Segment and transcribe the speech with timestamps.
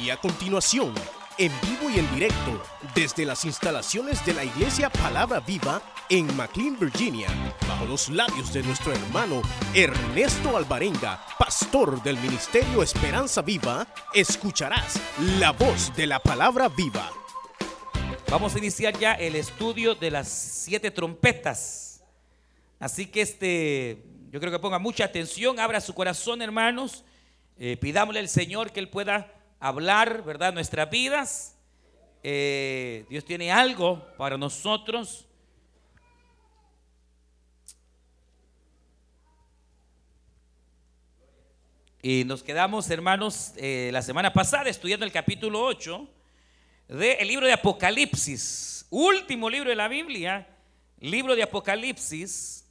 [0.00, 0.92] Y a continuación,
[1.38, 2.62] en vivo y en directo,
[2.94, 5.80] desde las instalaciones de la Iglesia Palabra Viva
[6.10, 7.28] en McLean, Virginia,
[7.66, 9.40] bajo los labios de nuestro hermano
[9.74, 15.00] Ernesto Alvarenga, pastor del Ministerio Esperanza Viva, escucharás
[15.38, 17.10] la voz de la Palabra Viva.
[18.30, 22.04] Vamos a iniciar ya el estudio de las siete trompetas.
[22.78, 27.02] Así que este, yo creo que ponga mucha atención, abra su corazón, hermanos.
[27.58, 31.56] Eh, pidámosle al Señor que Él pueda hablar, ¿verdad?, nuestras vidas.
[32.22, 35.26] Eh, Dios tiene algo para nosotros.
[42.02, 46.08] Y nos quedamos, hermanos, eh, la semana pasada estudiando el capítulo 8
[46.88, 50.46] del libro de Apocalipsis, último libro de la Biblia,
[51.00, 52.64] libro de Apocalipsis.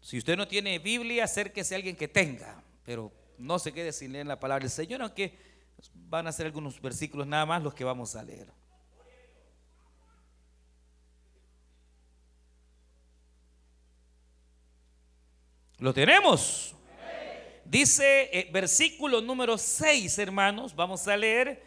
[0.00, 4.12] Si usted no tiene Biblia, acérquese a alguien que tenga, pero no se quede sin
[4.12, 5.38] leer la palabra del Señor, aunque
[5.94, 8.48] van a ser algunos versículos nada más los que vamos a leer.
[15.78, 16.74] ¿Lo tenemos?
[17.64, 21.62] Dice eh, versículo número 6, hermanos, vamos a leer,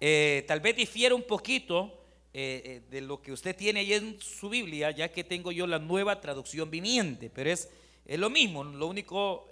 [0.00, 2.00] eh, tal vez difiere un poquito
[2.32, 5.78] eh, de lo que usted tiene ahí en su Biblia, ya que tengo yo la
[5.78, 7.68] nueva traducción viniente, pero es,
[8.06, 9.48] es lo mismo, lo único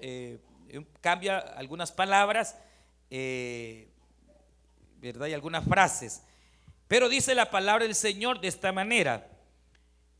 [1.00, 2.56] cambia algunas palabras,
[4.96, 5.26] ¿verdad?
[5.28, 6.22] Y algunas frases.
[6.88, 9.26] Pero dice la palabra del Señor de esta manera.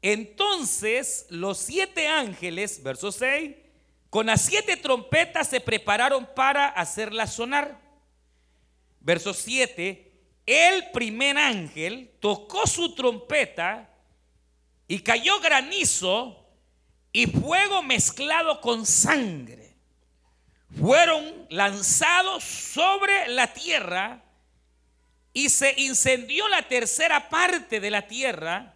[0.03, 3.57] Entonces los siete ángeles, verso 6,
[4.09, 7.79] con las siete trompetas se prepararon para hacerla sonar.
[9.01, 10.13] Verso 7,
[10.47, 13.89] el primer ángel tocó su trompeta
[14.89, 16.47] y cayó granizo
[17.13, 19.60] y fuego mezclado con sangre.
[20.79, 24.23] Fueron lanzados sobre la tierra
[25.33, 28.75] y se incendió la tercera parte de la tierra,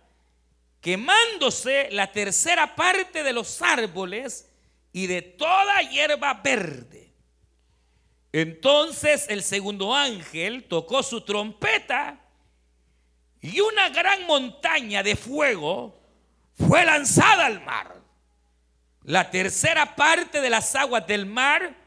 [0.81, 4.51] quemándose la tercera parte de los árboles
[4.93, 7.13] y de toda hierba verde.
[8.33, 12.21] Entonces el segundo ángel tocó su trompeta
[13.41, 16.01] y una gran montaña de fuego
[16.57, 18.03] fue lanzada al mar.
[19.03, 21.84] La tercera parte de las aguas del mar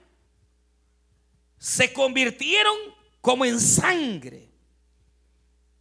[1.57, 2.75] se convirtieron
[3.21, 4.49] como en sangre,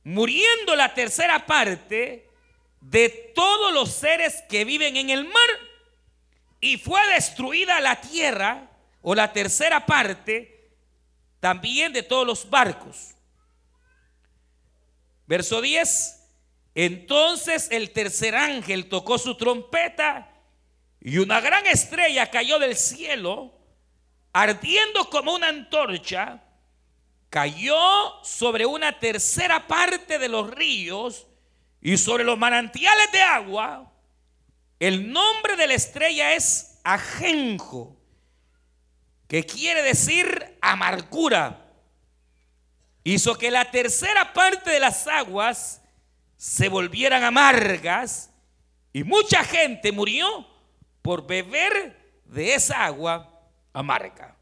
[0.04, 2.28] muriendo la tercera parte
[2.80, 5.50] de todos los seres que viven en el mar
[6.60, 8.70] y fue destruida la tierra
[9.02, 10.72] o la tercera parte
[11.40, 13.14] también de todos los barcos.
[15.26, 16.22] Verso 10.
[16.74, 20.30] Entonces el tercer ángel tocó su trompeta
[21.00, 23.55] y una gran estrella cayó del cielo,
[24.36, 26.42] ardiendo como una antorcha,
[27.30, 31.26] cayó sobre una tercera parte de los ríos
[31.80, 33.90] y sobre los manantiales de agua
[34.78, 37.96] el nombre de la estrella es Ajenjo,
[39.26, 41.72] que quiere decir amargura.
[43.04, 45.80] Hizo que la tercera parte de las aguas
[46.36, 48.30] se volvieran amargas
[48.92, 50.46] y mucha gente murió
[51.00, 53.35] por beber de esa agua
[53.76, 54.34] amarga.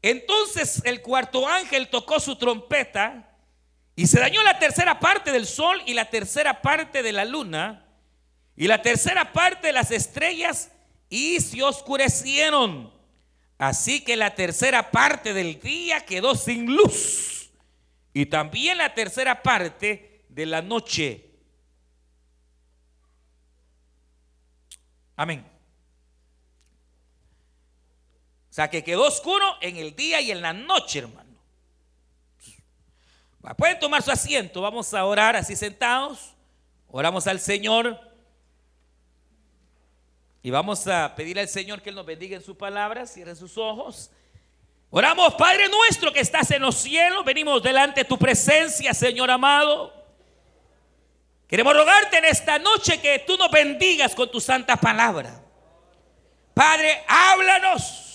[0.00, 3.36] Entonces el cuarto ángel tocó su trompeta
[3.96, 7.86] y se dañó la tercera parte del sol y la tercera parte de la luna
[8.56, 10.70] y la tercera parte de las estrellas
[11.08, 12.94] y se oscurecieron.
[13.58, 17.50] Así que la tercera parte del día quedó sin luz
[18.14, 21.26] y también la tercera parte de la noche.
[25.16, 25.59] Amén.
[28.50, 31.30] O sea que quedó oscuro en el día y en la noche, hermano.
[33.56, 36.34] Pueden tomar su asiento, vamos a orar así sentados.
[36.88, 37.98] Oramos al Señor
[40.42, 43.06] y vamos a pedir al Señor que Él nos bendiga en su palabra.
[43.06, 44.10] Cierren sus ojos.
[44.90, 49.94] Oramos, Padre nuestro que estás en los cielos, venimos delante de tu presencia, Señor amado.
[51.46, 55.40] Queremos rogarte en esta noche que tú nos bendigas con tu santa palabra.
[56.54, 58.09] Padre, háblanos.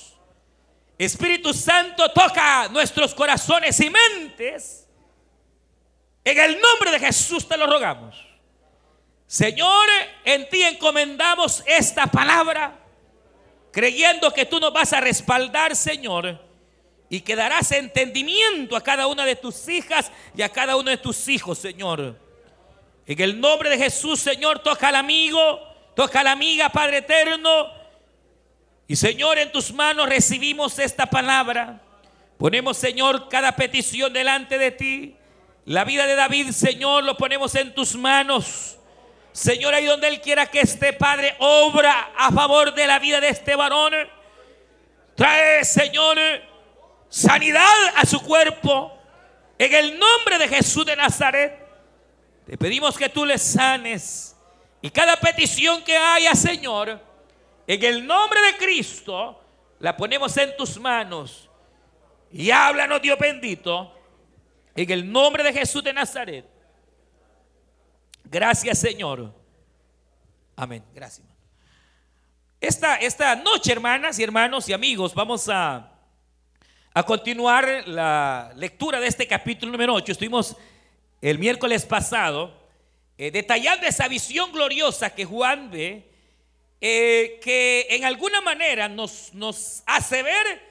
[0.97, 4.85] Espíritu Santo, toca nuestros corazones y mentes
[6.25, 8.17] en el nombre de Jesús te lo rogamos.
[9.27, 9.87] Señor,
[10.23, 12.79] en ti encomendamos esta palabra,
[13.71, 16.43] creyendo que tú nos vas a respaldar, Señor,
[17.09, 20.97] y que darás entendimiento a cada una de tus hijas y a cada uno de
[20.97, 22.19] tus hijos, Señor.
[23.05, 25.59] En el nombre de Jesús, Señor, toca al amigo,
[25.95, 27.71] toca a la amiga, Padre eterno.
[28.87, 31.81] Y Señor, en tus manos recibimos esta palabra.
[32.37, 35.15] Ponemos, Señor, cada petición delante de ti.
[35.65, 38.77] La vida de David, Señor, lo ponemos en tus manos.
[39.31, 43.29] Señor, ahí donde Él quiera que esté, Padre, obra a favor de la vida de
[43.29, 43.93] este varón.
[45.15, 46.17] Trae, Señor,
[47.09, 47.65] sanidad
[47.95, 48.91] a su cuerpo.
[49.57, 51.57] En el nombre de Jesús de Nazaret,
[52.45, 54.35] te pedimos que tú le sanes.
[54.81, 57.01] Y cada petición que haya, Señor,
[57.67, 59.41] en el nombre de Cristo,
[59.79, 61.49] la ponemos en tus manos.
[62.31, 63.93] Y háblanos, Dios bendito,
[64.75, 66.45] en el nombre de Jesús de Nazaret.
[68.25, 69.33] Gracias, Señor.
[70.55, 70.83] Amén.
[70.93, 71.27] Gracias.
[72.59, 75.91] Esta, esta noche, hermanas y hermanos y amigos, vamos a,
[76.93, 80.11] a continuar la lectura de este capítulo número 8.
[80.11, 80.55] Estuvimos
[81.21, 82.65] el miércoles pasado
[83.17, 86.09] eh, detallando esa visión gloriosa que Juan ve,
[86.87, 90.61] eh, que en alguna manera nos, hace ver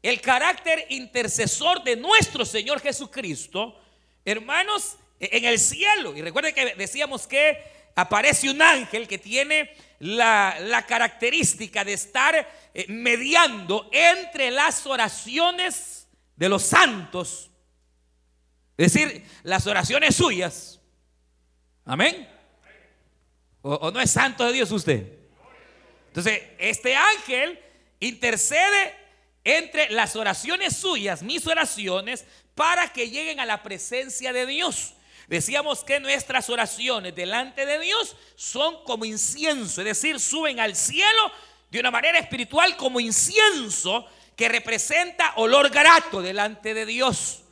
[0.00, 3.78] el carácter intercesor de nuestro Señor Jesucristo,
[4.24, 6.16] hermanos, en el cielo.
[6.16, 7.62] Y recuerden que decíamos que
[7.94, 16.48] aparece un ángel que tiene la, característica de estar eh, mediando entre las oraciones de
[16.48, 17.50] los santos.
[18.78, 20.80] Es decir, las oraciones suyas.
[21.84, 22.26] Amén.
[23.60, 25.19] ¿O, o no es santo de Dios usted?
[26.10, 27.56] Entonces, este ángel
[28.00, 28.96] intercede
[29.44, 32.24] entre las oraciones suyas, mis oraciones,
[32.56, 34.94] para que lleguen a la presencia de Dios.
[35.28, 41.32] Decíamos que nuestras oraciones delante de Dios son como incienso, es decir, suben al cielo
[41.70, 44.04] de una manera espiritual como incienso
[44.34, 47.42] que representa olor grato delante de Dios.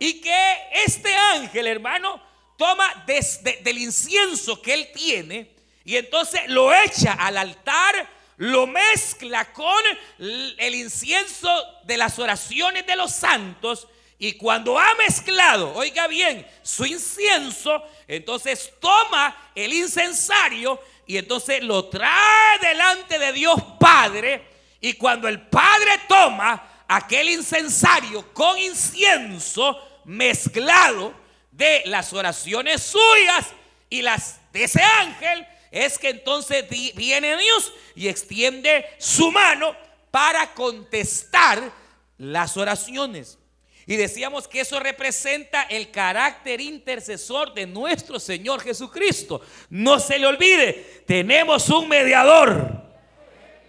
[0.00, 2.20] Y que este ángel, hermano,
[2.58, 8.08] toma desde del incienso que él tiene y entonces lo echa al altar
[8.38, 9.82] lo mezcla con
[10.18, 11.48] el incienso
[11.84, 13.86] de las oraciones de los santos
[14.18, 21.86] y cuando ha mezclado, oiga bien, su incienso, entonces toma el incensario y entonces lo
[21.86, 24.44] trae delante de Dios Padre
[24.80, 31.14] y cuando el Padre toma aquel incensario con incienso mezclado
[31.50, 33.48] de las oraciones suyas
[33.90, 39.74] y las de ese ángel, es que entonces viene Dios y extiende su mano
[40.10, 41.72] para contestar
[42.18, 43.38] las oraciones.
[43.86, 49.40] Y decíamos que eso representa el carácter intercesor de nuestro Señor Jesucristo.
[49.70, 52.82] No se le olvide, tenemos un mediador.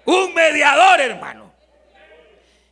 [0.05, 1.53] Un mediador, hermano.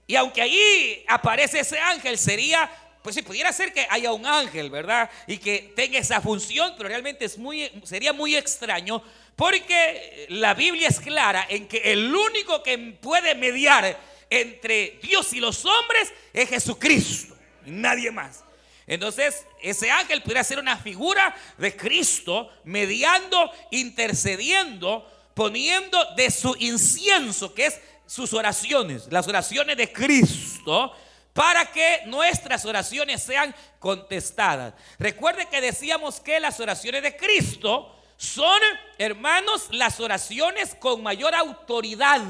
[0.06, 2.70] Y aunque allí aparece ese ángel, sería
[3.02, 5.10] pues si pudiera ser que haya un ángel, ¿verdad?
[5.28, 9.04] Y que tenga esa función, pero realmente es muy, sería muy extraño
[9.36, 13.98] porque la Biblia es clara en que el único que puede mediar
[14.30, 18.44] entre Dios y los hombres es Jesucristo, nadie más.
[18.88, 27.54] Entonces, ese ángel pudiera ser una figura de Cristo mediando, intercediendo, poniendo de su incienso,
[27.54, 30.94] que es sus oraciones, las oraciones de Cristo,
[31.34, 34.74] para que nuestras oraciones sean contestadas.
[35.00, 38.62] Recuerde que decíamos que las oraciones de Cristo son,
[38.98, 42.22] hermanos, las oraciones con mayor autoridad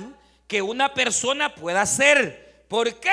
[0.48, 2.66] que una persona pueda hacer.
[2.68, 3.10] ¿Por qué?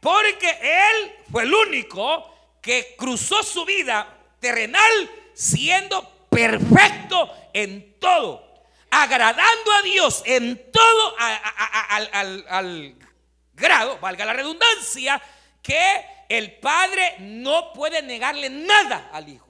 [0.00, 9.72] Porque Él fue el único que cruzó su vida terrenal siendo perfecto en todo, agradando
[9.72, 12.94] a Dios en todo al, al
[13.58, 15.20] grado, valga la redundancia,
[15.62, 19.48] que el Padre no puede negarle nada al Hijo.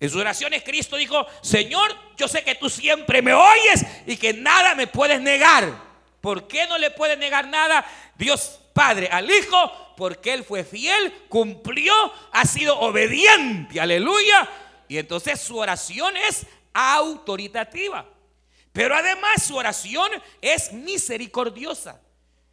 [0.00, 4.32] En sus oraciones Cristo dijo, Señor, yo sé que tú siempre me oyes y que
[4.32, 5.88] nada me puedes negar.
[6.20, 7.84] ¿Por qué no le puede negar nada
[8.16, 9.94] Dios Padre al Hijo?
[9.96, 11.92] Porque Él fue fiel, cumplió,
[12.32, 14.48] ha sido obediente, aleluya.
[14.86, 18.06] Y entonces su oración es autoritativa.
[18.72, 22.00] Pero además su oración es misericordiosa.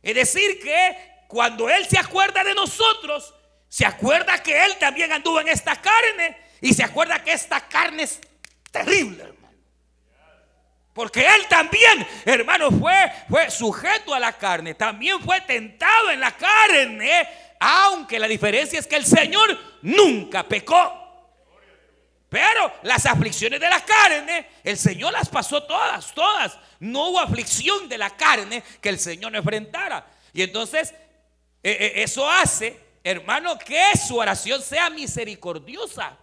[0.06, 3.34] Es decir, que cuando Él se acuerda de nosotros,
[3.68, 8.04] se acuerda que Él también anduvo en esta carne y se acuerda que esta carne
[8.04, 8.22] es
[8.72, 9.36] terrible, hermano.
[10.94, 12.96] Porque él también, hermano, fue,
[13.30, 14.76] fue sujeto a la carne.
[14.76, 17.28] También fue tentado en la carne.
[17.60, 21.05] Aunque la diferencia es que el Señor nunca pecó.
[22.30, 26.58] Pero las aflicciones de la carne, el Señor las pasó todas, todas.
[26.80, 30.06] No hubo aflicción de la carne que el Señor no enfrentara.
[30.34, 30.94] Y entonces,
[31.64, 36.18] e, e, eso hace, hermano, que su oración sea misericordiosa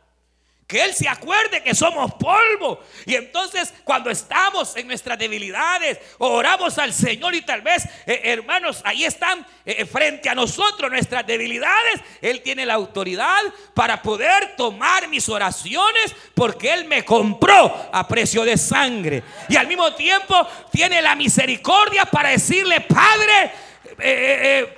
[0.67, 2.81] Que Él se acuerde que somos polvo.
[3.05, 8.81] Y entonces cuando estamos en nuestras debilidades, oramos al Señor y tal vez, eh, hermanos,
[8.85, 12.01] ahí están eh, eh, frente a nosotros nuestras debilidades.
[12.21, 13.43] Él tiene la autoridad
[13.75, 19.23] para poder tomar mis oraciones porque Él me compró a precio de sangre.
[19.49, 23.53] Y al mismo tiempo tiene la misericordia para decirle, Padre,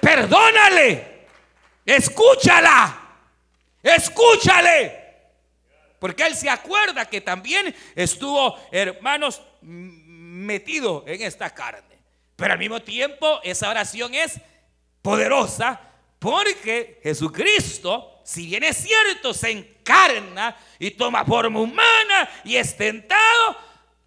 [0.00, 1.26] perdónale,
[1.87, 3.00] escúchala,
[3.83, 5.03] escúchale.
[6.04, 11.99] Porque él se acuerda que también estuvo, hermanos, metido en esta carne.
[12.37, 14.38] Pero al mismo tiempo esa oración es
[15.00, 15.80] poderosa
[16.18, 23.56] porque Jesucristo, si bien es cierto, se encarna y toma forma humana y es tentado,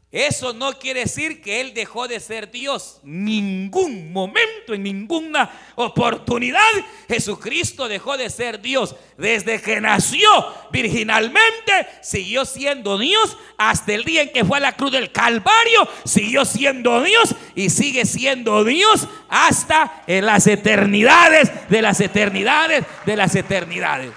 [0.10, 3.02] eso no quiere decir que Él dejó de ser Dios.
[3.04, 6.62] Ningún momento, en ninguna oportunidad,
[7.10, 8.96] Jesucristo dejó de ser Dios.
[9.18, 10.30] Desde que nació
[10.72, 15.90] virginalmente, siguió siendo Dios hasta el día en que fue a la cruz del Calvario.
[16.06, 23.18] Siguió siendo Dios y sigue siendo Dios hasta en las eternidades de las eternidades de
[23.18, 24.14] las eternidades.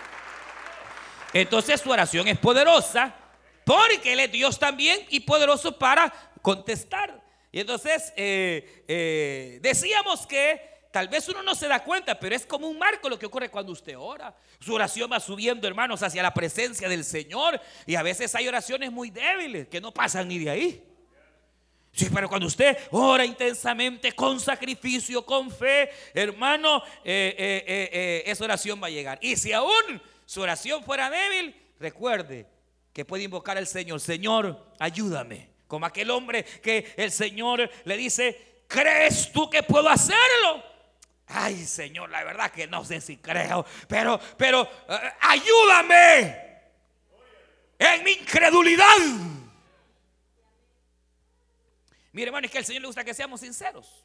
[1.33, 3.17] Entonces su oración es poderosa
[3.65, 6.13] porque Él es Dios también y poderoso para
[6.43, 7.23] contestar.
[7.53, 12.47] Y entonces eh, eh, decíamos que tal vez uno no se da cuenta, pero es
[12.47, 14.35] como un marco lo que ocurre cuando usted ora.
[14.61, 17.61] Su oración va subiendo, hermanos, hacia la presencia del Señor.
[17.87, 20.85] Y a veces hay oraciones muy débiles que no pasan ni de ahí.
[21.93, 28.87] Sí, pero cuando usted ora intensamente, con sacrificio, con fe, hermano, eh, esa oración va
[28.87, 29.19] a llegar.
[29.21, 32.47] Y si aún su oración fuera débil, recuerde,
[33.01, 35.49] que puede invocar al Señor, Señor, ayúdame.
[35.67, 40.63] Como aquel hombre que el Señor le dice, ¿crees tú que puedo hacerlo?
[41.27, 46.61] Ay, Señor, la verdad que no sé si creo, pero, pero, eh, ayúdame
[47.79, 48.97] en mi incredulidad.
[52.13, 54.05] Mire, hermano, es que al Señor le gusta que seamos sinceros.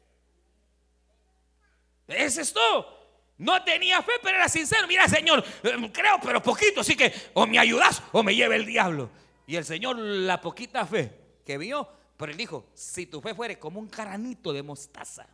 [2.08, 2.95] Ese es todo.
[3.38, 4.86] No tenía fe, pero era sincero.
[4.88, 6.80] Mira, Señor, eh, creo, pero poquito.
[6.80, 9.10] Así que o me ayudas o me lleve el diablo.
[9.46, 11.12] Y el Señor, la poquita fe
[11.44, 15.26] que vio, pero él dijo: Si tu fe fuere como un caranito de mostaza.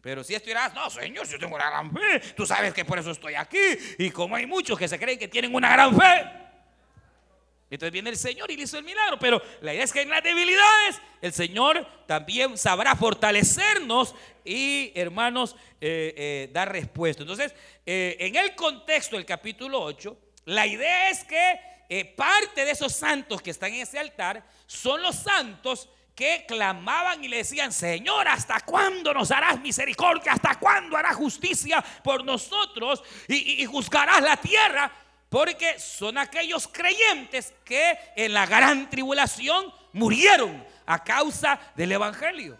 [0.00, 3.10] Pero si estuvieras, no, Señor, yo tengo una gran fe, tú sabes que por eso
[3.10, 3.56] estoy aquí.
[3.98, 6.43] Y como hay muchos que se creen que tienen una gran fe,
[7.74, 9.18] entonces viene el Señor y le hizo el milagro.
[9.18, 14.14] Pero la idea es que en las debilidades el Señor también sabrá fortalecernos
[14.44, 17.22] y, hermanos, eh, eh, dar respuesta.
[17.22, 17.54] Entonces,
[17.86, 20.16] eh, en el contexto del capítulo 8,
[20.46, 21.74] la idea es que
[22.16, 27.28] parte de esos santos que están en ese altar son los santos que clamaban y
[27.28, 30.32] le decían, Señor, ¿hasta cuándo nos harás misericordia?
[30.32, 33.02] ¿Hasta cuándo harás justicia por nosotros?
[33.28, 34.90] y juzgarás la tierra.
[35.34, 42.56] Porque son aquellos creyentes que en la gran tribulación murieron a causa del Evangelio.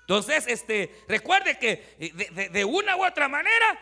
[0.00, 3.78] Entonces, este, recuerde que eh, de, una u otra manera,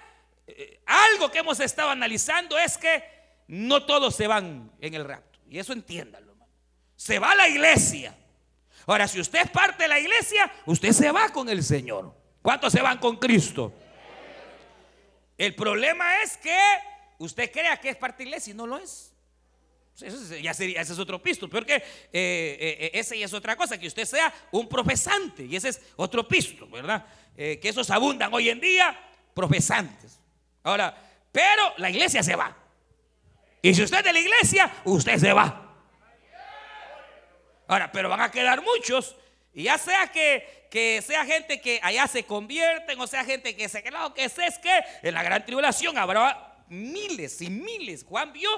[0.46, 3.02] eh, algo que hemos estado analizando es que
[3.48, 5.38] no todos se van en el rapto.
[5.48, 6.36] Y eso entiéndalo.
[6.96, 8.14] Se va a la iglesia.
[8.86, 12.14] Ahora, si usted es parte de la iglesia, usted se va con el Señor.
[12.42, 13.72] ¿Cuántos se van con Cristo?
[15.38, 16.58] El problema es que
[17.24, 19.12] usted crea que es parte de iglesia y no lo es.
[20.42, 23.86] ya sería, ese es otro pisto, porque eh, eh, ese ya es otra cosa, que
[23.86, 27.04] usted sea un profesante, y ese es otro pisto, ¿verdad?
[27.36, 28.98] Eh, que esos abundan hoy en día,
[29.34, 30.20] profesantes.
[30.62, 30.96] Ahora,
[31.30, 32.56] pero la iglesia se va.
[33.60, 35.60] Y si usted es de la iglesia, usted se va.
[37.66, 39.16] Ahora, pero van a quedar muchos,
[39.54, 43.68] y ya sea que, que sea gente que allá se convierten, o sea gente que
[43.68, 48.04] se que sé es que en la gran tribulación habrá miles y miles.
[48.04, 48.50] Juan vio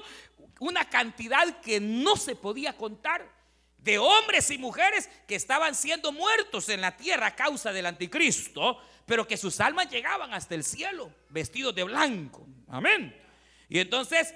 [0.60, 3.30] una cantidad que no se podía contar
[3.78, 8.80] de hombres y mujeres que estaban siendo muertos en la tierra a causa del anticristo,
[9.06, 12.46] pero que sus almas llegaban hasta el cielo, vestidos de blanco.
[12.68, 13.16] Amén.
[13.68, 14.34] Y entonces,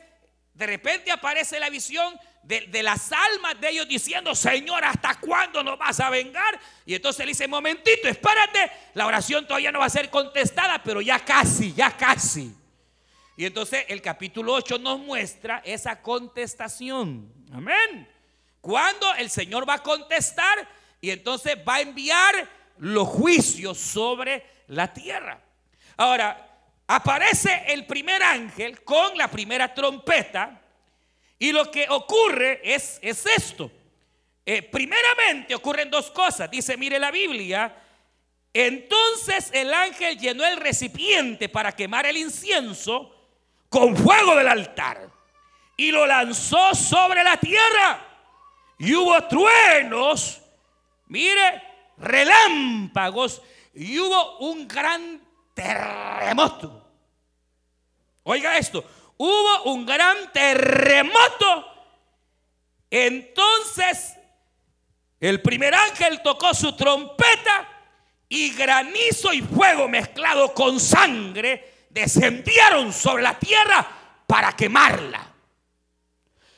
[0.54, 5.78] de repente aparece la visión de, las almas de ellos diciendo, Señor, ¿hasta cuándo nos
[5.78, 6.58] vas a vengar?
[6.86, 11.00] Y entonces él dice, momentito, espérate, la oración todavía no va a ser contestada, pero
[11.00, 12.54] ya casi, ya casi.
[13.40, 17.32] Y entonces el capítulo 8 nos muestra esa contestación.
[17.50, 18.06] Amén.
[18.60, 20.68] Cuando el Señor va a contestar
[21.00, 25.40] y entonces va a enviar los juicios sobre la tierra.
[25.96, 26.50] Ahora,
[26.86, 30.60] aparece el primer ángel con la primera trompeta
[31.38, 33.72] y lo que ocurre es, es esto.
[34.44, 36.50] Eh, primeramente ocurren dos cosas.
[36.50, 37.74] Dice, mire la Biblia.
[38.52, 43.16] Entonces el ángel llenó el recipiente para quemar el incienso
[43.70, 45.08] con fuego del altar.
[45.76, 48.06] y lo lanzó sobre la tierra.
[48.78, 50.42] Y hubo truenos,
[51.06, 51.62] mire,
[51.96, 53.40] relámpagos,
[53.72, 56.86] y hubo un gran terremoto.
[58.24, 58.84] Oiga esto,
[59.16, 61.66] hubo un gran terremoto.
[62.90, 64.16] Entonces
[65.18, 67.68] el primer ángel tocó su trompeta
[68.28, 73.86] y granizo y fuego mezclado con sangre descendieron sobre la tierra
[74.26, 75.34] para quemarla.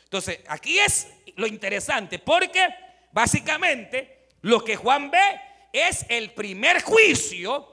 [0.05, 2.67] Entonces, aquí es lo interesante, porque
[3.13, 5.41] básicamente lo que Juan ve
[5.73, 7.69] es el primer juicio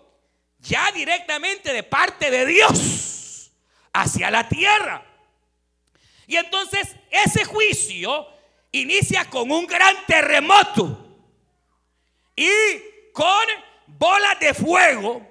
[0.59, 3.51] ya directamente de parte de Dios
[3.93, 5.05] hacia la tierra.
[6.27, 8.27] Y entonces ese juicio
[8.71, 11.17] inicia con un gran terremoto
[12.35, 12.49] y
[13.13, 13.45] con
[13.87, 15.25] bolas de fuego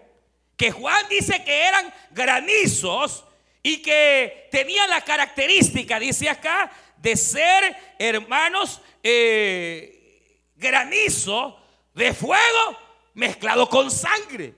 [0.59, 3.25] que Juan dice que eran granizos
[3.63, 11.57] y que tenían la característica, dice acá, de ser hermanos eh, granizo
[11.95, 12.77] de fuego
[13.15, 14.53] mezclado con sangre.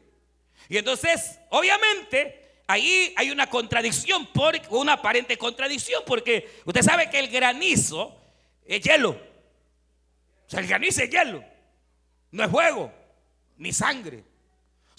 [0.71, 7.19] Y entonces, obviamente, ahí hay una contradicción, por, una aparente contradicción, porque usted sabe que
[7.19, 8.19] el granizo
[8.64, 9.11] es hielo.
[10.47, 11.45] O sea, el granizo es hielo.
[12.30, 12.90] No es fuego,
[13.59, 14.30] ni sangre.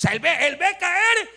[0.02, 1.30] Sea, él ve, caer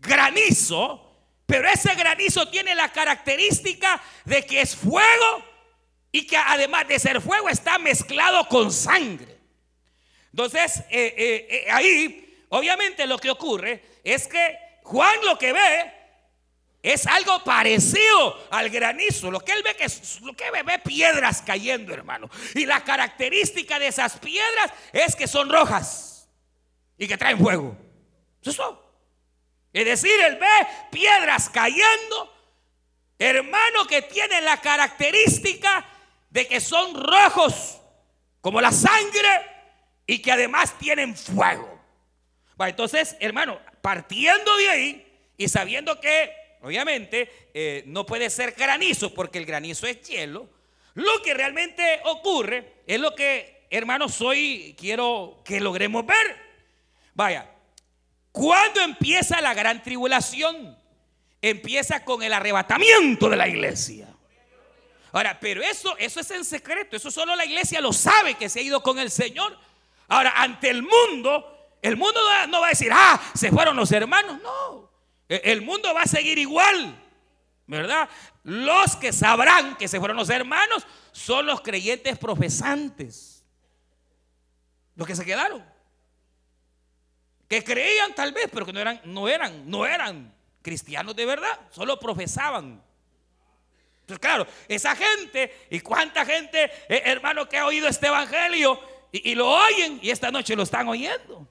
[0.00, 5.42] granizo, pero ese granizo tiene la característica de que es fuego
[6.12, 9.38] y que además de ser fuego está mezclado con sangre.
[10.30, 15.92] Entonces, eh, eh, eh, ahí, obviamente lo que ocurre es que Juan lo que ve
[16.82, 19.30] es algo parecido al granizo.
[19.30, 19.86] Lo que él ve que
[20.20, 22.28] lo que ve piedras cayendo, hermano.
[22.54, 26.09] Y la característica de esas piedras es que son rojas
[27.00, 27.74] y que traen fuego.
[28.42, 28.92] Eso.
[29.72, 32.30] Es decir, él ve piedras cayendo,
[33.18, 35.86] hermano, que tienen la característica
[36.28, 37.80] de que son rojos
[38.42, 39.28] como la sangre
[40.06, 41.80] y que además tienen fuego.
[42.58, 49.38] entonces, hermano, partiendo de ahí y sabiendo que obviamente eh, no puede ser granizo porque
[49.38, 50.50] el granizo es hielo,
[50.92, 56.49] lo que realmente ocurre es lo que, hermanos, hoy quiero que logremos ver.
[57.20, 57.46] Vaya,
[58.32, 60.74] cuando empieza la gran tribulación?
[61.42, 64.08] Empieza con el arrebatamiento de la iglesia.
[65.12, 68.60] Ahora, pero eso, eso es en secreto, eso solo la iglesia lo sabe que se
[68.60, 69.54] ha ido con el Señor.
[70.08, 74.40] Ahora, ante el mundo, el mundo no va a decir, ah, se fueron los hermanos.
[74.42, 74.90] No,
[75.28, 76.98] e, el mundo va a seguir igual,
[77.66, 78.08] ¿verdad?
[78.44, 83.44] Los que sabrán que se fueron los hermanos son los creyentes profesantes,
[84.96, 85.69] los que se quedaron
[87.50, 90.32] que creían tal vez, pero que no eran, no eran, no eran
[90.62, 92.80] cristianos de verdad, solo profesaban.
[94.02, 99.34] Entonces, claro, esa gente, y cuánta gente, eh, hermano, que ha oído este evangelio y,
[99.34, 101.44] lo oyen y esta noche lo están oyendo.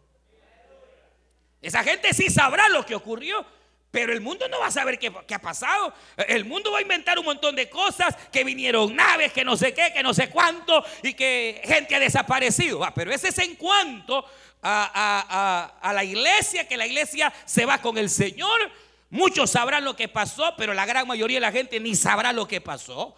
[1.62, 3.46] Esa gente sí sabrá lo que ocurrió.
[3.92, 5.94] Pero el mundo no va a saber qué, ha pasado.
[6.28, 9.74] El mundo va a inventar un montón de cosas, que vinieron naves, que no sé
[9.74, 12.82] qué, que no sé cuánto, y que gente ha desaparecido.
[12.94, 14.24] pero ese es en cuanto
[14.62, 18.72] a, la iglesia, que la iglesia se va con el Señor.
[19.10, 22.48] Muchos sabrán lo que pasó, pero la gran mayoría de la gente ni sabrá lo
[22.48, 23.16] que pasó.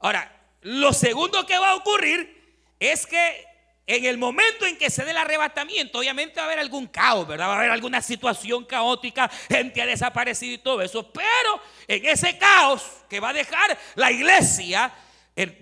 [0.00, 0.30] Ahora,
[0.60, 2.40] lo segundo que va a ocurrir
[2.78, 3.46] es que
[3.90, 7.26] en el momento en que se dé el arrebatamiento, obviamente va a haber algún caos,
[7.26, 7.48] ¿verdad?
[7.48, 11.10] Va a haber alguna situación caótica, gente ha desaparecido y todo eso.
[11.10, 14.92] Pero en ese caos que va a dejar la iglesia,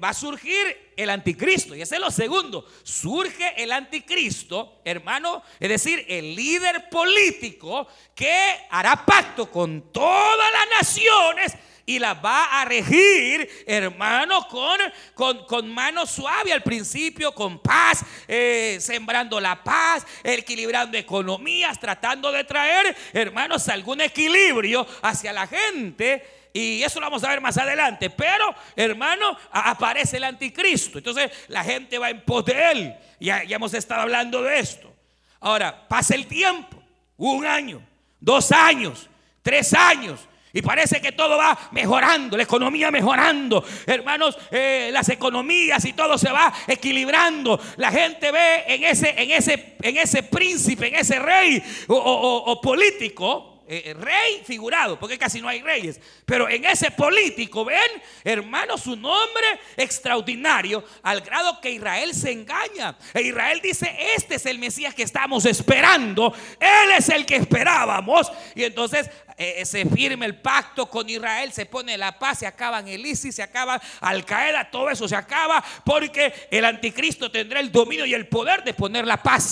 [0.03, 1.75] va a surgir el anticristo.
[1.75, 2.67] Y ese es lo segundo.
[2.83, 10.83] Surge el anticristo, hermano, es decir, el líder político que hará pacto con todas las
[10.83, 11.55] naciones
[11.89, 14.79] y las va a regir, hermano, con,
[15.15, 22.31] con, con mano suave al principio, con paz, eh, sembrando la paz, equilibrando economías, tratando
[22.31, 27.57] de traer, hermanos, algún equilibrio hacia la gente y eso lo vamos a ver más
[27.57, 28.11] adelante.
[28.11, 30.99] Pero, hermano, aparece el anticristo.
[30.99, 32.95] Entonces la gente va en pos de él.
[33.19, 34.93] Ya, ya hemos estado hablando de esto.
[35.41, 36.83] Ahora, pasa el tiempo.
[37.17, 37.81] Un año,
[38.21, 39.09] dos años,
[39.43, 40.21] tres años.
[40.59, 43.65] Y parece que todo va mejorando, la economía mejorando.
[43.87, 47.61] Hermanos, eh, las economías y todo se va equilibrando.
[47.77, 53.58] La gente ve en ese, en ese, en ese príncipe, en ese rey o político,
[53.71, 57.79] eh, eh, rey figurado, porque casi no hay reyes, pero en ese político, ven,
[58.25, 62.97] hermano, su nombre extraordinario, al grado que Israel se engaña.
[63.13, 68.33] E Israel dice, este es el Mesías que estamos esperando, él es el que esperábamos.
[68.55, 72.89] Y entonces eh, se firma el pacto con Israel, se pone la paz, se acaban
[72.89, 77.71] el ISIS, se acaba Al Qaeda, todo eso se acaba, porque el anticristo tendrá el
[77.71, 79.45] dominio y el poder de poner la paz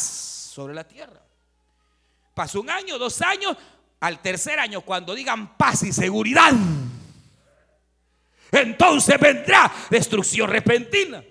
[0.54, 1.20] sobre la tierra.
[2.34, 3.56] Pasó un año, dos años,
[4.00, 6.52] al tercer año, cuando digan paz y seguridad,
[8.52, 11.22] entonces vendrá destrucción repentina.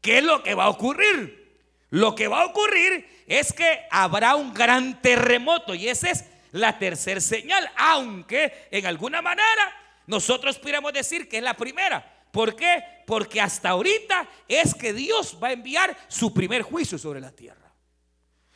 [0.00, 1.44] ¿Qué es lo que va a ocurrir?
[1.90, 6.78] Lo que va a ocurrir es que habrá un gran terremoto y esa es la
[6.78, 9.72] tercera señal, aunque en alguna manera
[10.06, 12.12] nosotros pudiéramos decir que es la primera.
[12.30, 12.82] ¿Por qué?
[13.06, 17.63] Porque hasta ahorita es que Dios va a enviar su primer juicio sobre la tierra.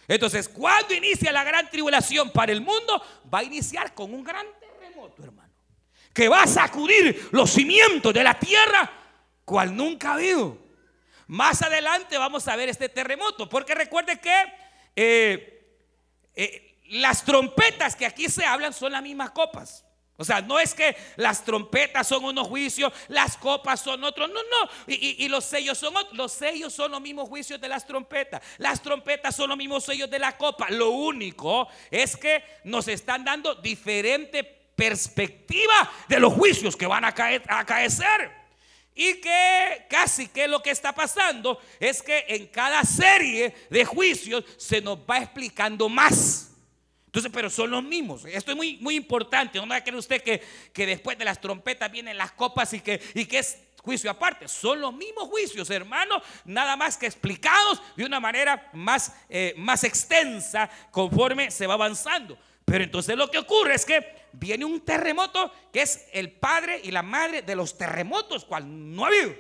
[0.09, 4.47] Entonces, cuando inicia la gran tribulación para el mundo, va a iniciar con un gran
[4.59, 5.53] terremoto, hermano,
[6.15, 8.91] que va a sacudir los cimientos de la tierra,
[9.45, 10.57] cual nunca ha habido.
[11.27, 14.45] Más adelante vamos a ver este terremoto, porque recuerde que
[14.97, 15.77] eh,
[16.35, 19.85] eh, las trompetas que aquí se hablan son las mismas copas.
[20.21, 24.29] O sea, no es que las trompetas son unos juicios, las copas son otros.
[24.29, 24.71] No, no.
[24.89, 26.17] Y, los sellos son otros.
[26.17, 28.43] Los sellos son los mismos juicios de las trompetas.
[28.59, 30.71] Las trompetas son los mismos sellos de la copa.
[30.71, 37.15] Lo único es que nos están dando diferente perspectiva de los juicios que van a,
[37.15, 38.33] caer, a acaecer.
[38.97, 44.45] Y que casi que lo que está pasando es que en cada serie de juicios
[44.57, 46.51] se nos va explicando más.
[47.09, 48.27] Entonces, pero son los mismos.
[48.27, 49.59] Esto es muy, muy importante.
[49.59, 50.43] No cree usted que,
[50.75, 54.47] que después de las trompetas vienen las copas y que, y que es juicio aparte.
[54.47, 59.85] Son los mismos juicios, hermano, nada más que explicados de una manera más, eh, más
[59.85, 62.39] extensa conforme se va avanzando.
[62.67, 66.91] Pero entonces lo que ocurre es que viene un terremoto que es el padre y
[66.91, 69.35] la madre de los terremotos, cual no ha habido.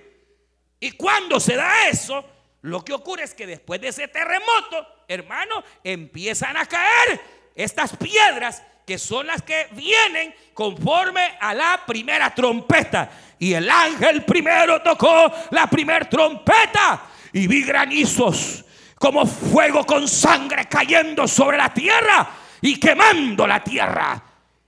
[0.80, 2.24] Y cuando se da eso,
[2.62, 8.62] lo que ocurre es que después de ese terremoto, hermano, empiezan a caer estas piedras
[8.86, 13.10] que son las que vienen conforme a la primera trompeta.
[13.36, 20.66] Y el ángel primero tocó la primera trompeta y vi granizos como fuego con sangre
[20.66, 24.22] cayendo sobre la tierra y quemando la tierra.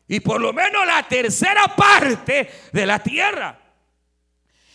[0.08, 3.56] Y por lo menos la tercera parte de la tierra.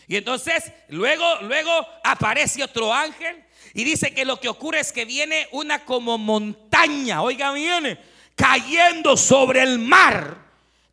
[0.07, 5.05] Y entonces luego, luego aparece otro ángel y dice que lo que ocurre es que
[5.05, 7.97] viene una como montaña, oiga, viene
[8.35, 10.37] cayendo sobre el mar,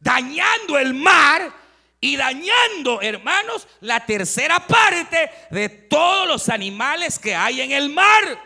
[0.01, 1.53] dañando el mar
[2.01, 8.38] y dañando, hermanos, la tercera parte de todos los animales que hay en el mar.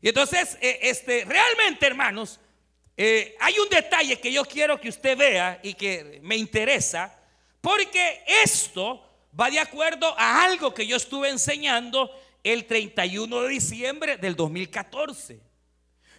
[0.00, 2.38] Y entonces, eh, este, realmente, hermanos,
[2.96, 7.18] eh, hay un detalle que yo quiero que usted vea y que me interesa,
[7.60, 12.10] porque esto va de acuerdo a algo que yo estuve enseñando
[12.42, 15.40] el 31 de diciembre del 2014.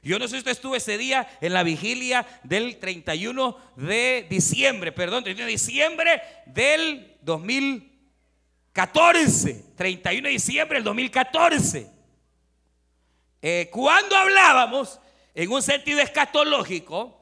[0.04, 4.91] Yo no sé si usted estuvo ese día en la vigilia del 31 de diciembre,
[4.91, 9.65] perdón, 31 de diciembre del 2014.
[9.76, 11.88] 31 de diciembre del 2014.
[13.43, 15.00] Eh, cuando hablábamos
[15.36, 17.19] en un sentido escatológico,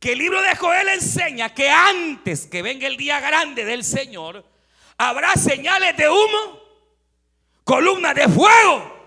[0.00, 4.44] que el libro de Joel enseña que antes que venga el día grande del Señor,
[4.98, 6.60] habrá señales de humo,
[7.64, 8.98] columnas de fuego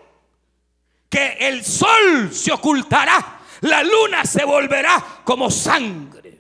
[1.10, 6.40] que el sol se ocultará, la luna se volverá como sangre.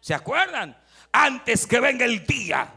[0.00, 0.76] ¿Se acuerdan?
[1.12, 2.72] Antes que venga el día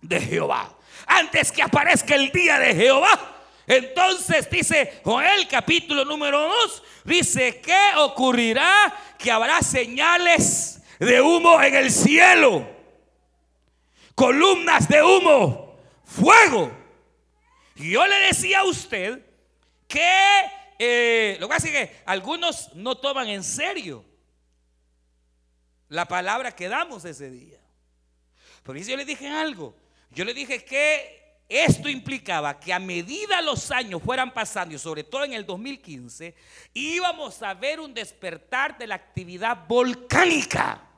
[0.00, 0.74] de Jehová,
[1.06, 3.36] antes que aparezca el día de Jehová.
[3.66, 11.74] Entonces dice Joel capítulo número 2, dice que ocurrirá que habrá señales de humo en
[11.74, 12.66] el cielo,
[14.14, 16.70] columnas de humo, fuego.
[17.76, 19.24] Yo le decía a usted
[19.88, 20.00] que
[20.78, 24.04] eh, lo que pasa es que algunos no toman en serio
[25.88, 27.58] la palabra que damos ese día.
[28.62, 29.76] Porque yo le dije algo,
[30.10, 31.20] yo le dije que
[31.50, 36.34] esto implicaba que a medida los años fueran pasando, y sobre todo en el 2015,
[36.74, 40.89] íbamos a ver un despertar de la actividad volcánica.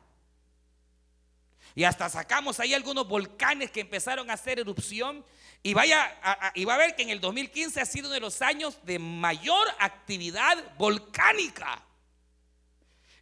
[1.75, 5.25] Y hasta sacamos ahí algunos volcanes que empezaron a hacer erupción
[5.63, 8.43] y, vaya y va a ver que en el 2015 ha sido uno de los
[8.43, 11.83] años de mayor actividad volcánica.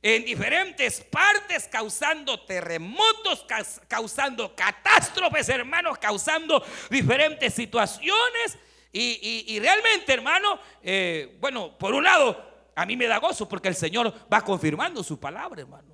[0.02, 3.44] En diferentes partes, causando terremotos,
[3.86, 8.58] causando catástrofes, hermanos, causando diferentes situaciones.
[8.92, 13.76] Y, realmente, hermano, eh, bueno, por un lado, a mí me da gozo porque el
[13.76, 15.89] Señor va confirmando su palabra, hermano.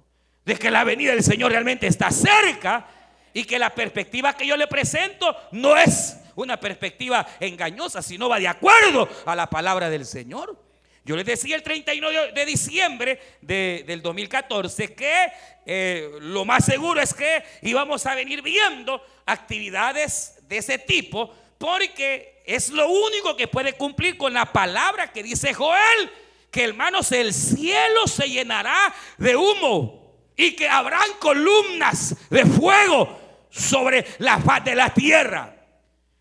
[0.46, 2.86] De que la venida del Señor realmente está cerca
[3.34, 8.38] y que la perspectiva que yo le presento no es una perspectiva engañosa, sino va
[8.38, 10.58] de acuerdo a la palabra del Señor.
[11.04, 15.32] Yo les decía el 31 de diciembre del 2014 que
[15.64, 22.42] eh, lo más seguro es que íbamos a venir viendo actividades de ese tipo porque
[22.46, 26.10] es lo único que puede cumplir con la palabra que dice Joel,
[26.50, 30.05] que hermanos el cielo se llenará de humo
[30.36, 35.56] y que habrán columnas de fuego sobre la faz de la tierra.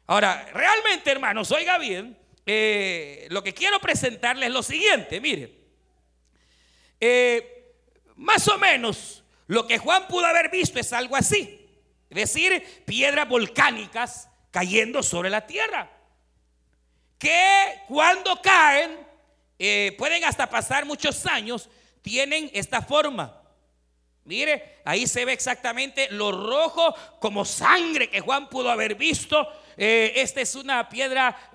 [0.07, 5.53] Ahora, realmente hermanos, oiga bien, eh, lo que quiero presentarles es lo siguiente, mire.
[6.99, 7.73] Eh,
[8.15, 11.61] más o menos lo que Juan pudo haber visto es algo así.
[12.09, 15.91] Es decir, piedras volcánicas cayendo sobre la tierra.
[17.17, 18.97] Que cuando caen,
[19.59, 21.69] eh, pueden hasta pasar muchos años,
[22.01, 23.41] tienen esta forma.
[24.25, 29.47] Mire, ahí se ve exactamente lo rojo como sangre que Juan pudo haber visto.
[29.77, 31.49] esta es una piedra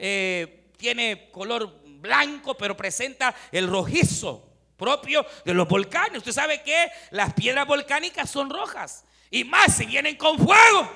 [0.76, 6.18] tiene color blanco, pero presenta el rojizo propio de los volcanes.
[6.18, 9.04] Usted sabe que las piedras volcánicas son rojas.
[9.30, 10.90] Y más si vienen con fuego.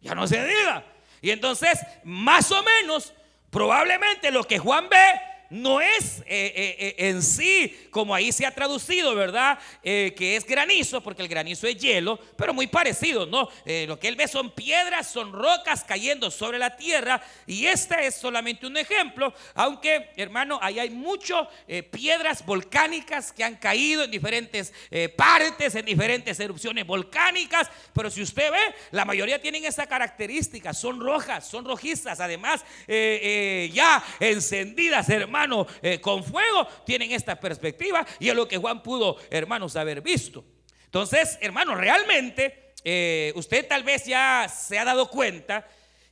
[0.00, 0.84] Ya no se diga.
[1.20, 3.12] Y entonces, más o menos,
[3.50, 5.20] probablemente lo que Juan ve
[5.50, 9.58] no es eh, eh, eh, en sí como ahí se ha traducido, ¿verdad?
[9.82, 13.48] que es granizo, porque el granizo es hielo, pero muy parecido, ¿no?
[13.86, 18.14] lo que él ve son piedras, son rocas cayendo sobre la tierra, y este es
[18.14, 21.48] solamente un ejemplo, aunque, hermano, ahí hay muchas
[21.90, 24.72] piedras volcánicas que han caído en diferentes
[25.16, 31.00] partes, en diferentes erupciones volcánicas, pero si usted ve, la mayoría tienen esa característica, son
[31.00, 35.37] rojas, son rojizas, además ya encendidas, hermano
[35.82, 40.44] eh, con fuego, tienen esta perspectiva y es lo que Juan pudo, hermanos, haber visto.
[40.84, 45.66] Entonces, hermanos, realmente eh, usted tal vez ya se ha dado cuenta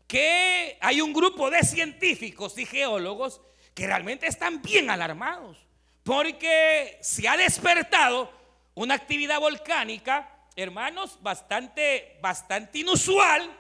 [0.07, 3.41] que hay un grupo de científicos y geólogos
[3.75, 5.67] que realmente están bien alarmados
[6.03, 8.31] porque se ha despertado
[8.75, 13.51] una actividad volcánica, hermanos, bastante, bastante inusual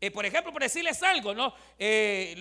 [0.00, 1.52] eh, por ejemplo, por decirles algo, ¿no?
[1.76, 2.36] Eh,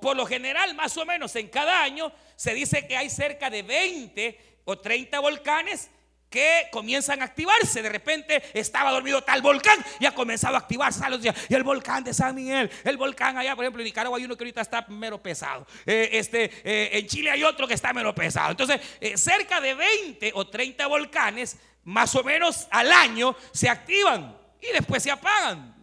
[0.00, 3.62] por lo general, más o menos en cada año, se dice que hay cerca de
[3.62, 5.90] 20 o 30 volcanes
[6.30, 7.82] que comienzan a activarse.
[7.82, 11.02] De repente estaba dormido tal volcán y ha comenzado a activarse.
[11.48, 14.36] Y el volcán de San Miguel, el volcán allá, por ejemplo, en Nicaragua hay uno
[14.36, 15.66] que ahorita está mero pesado.
[15.84, 18.52] Eh, este, en Chile hay otro que está mero pesado.
[18.52, 18.80] Entonces,
[19.20, 25.02] cerca de 20 o 30 volcanes, más o menos al año, se activan y después
[25.02, 25.73] se apagan.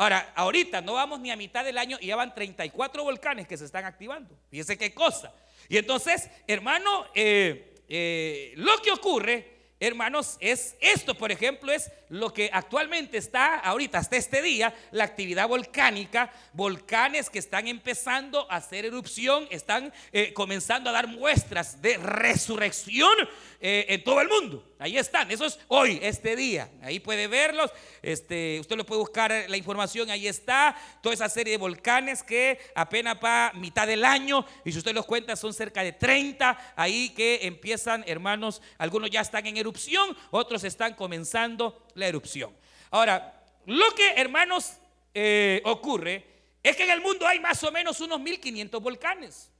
[0.00, 3.58] Ahora, ahorita no vamos ni a mitad del año y ya van 34 volcanes que
[3.58, 4.34] se están activando.
[4.50, 5.30] Fíjese qué cosa.
[5.68, 12.32] Y entonces, hermano, eh, eh, lo que ocurre, hermanos, es esto, por ejemplo, es lo
[12.32, 18.56] que actualmente está ahorita, hasta este día, la actividad volcánica, volcanes que están empezando a
[18.56, 23.12] hacer erupción, están eh, comenzando a dar muestras de resurrección
[23.60, 24.64] en todo el mundo.
[24.78, 26.70] Ahí están, eso es hoy, este día.
[26.82, 27.70] Ahí puede verlos.
[28.00, 30.74] Este, usted lo puede buscar la información, ahí está.
[31.02, 34.46] Toda esa serie de volcanes que apenas va mitad del año.
[34.64, 36.74] Y si usted los cuenta, son cerca de 30.
[36.76, 42.56] Ahí que empiezan, hermanos, algunos ya están en erupción, otros están comenzando la erupción.
[42.90, 44.78] Ahora, lo que, hermanos,
[45.12, 46.24] eh, ocurre
[46.62, 49.50] es que en el mundo hay más o menos unos 1500 volcanes.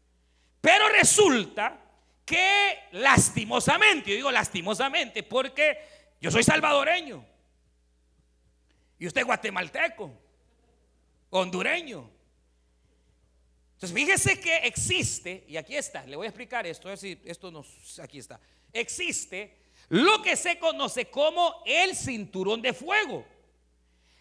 [0.60, 1.78] Pero resulta
[2.31, 5.77] que lastimosamente, yo digo lastimosamente, porque
[6.21, 7.27] yo soy salvadoreño
[9.01, 10.12] y usted guatemalteco,
[11.31, 12.09] hondureño.
[13.73, 17.64] Entonces fíjese que existe, y aquí está, le voy a explicar esto, esto
[18.01, 18.38] aquí está,
[18.73, 19.57] existe
[19.88, 23.27] lo que se conoce como el cinturón de fuego.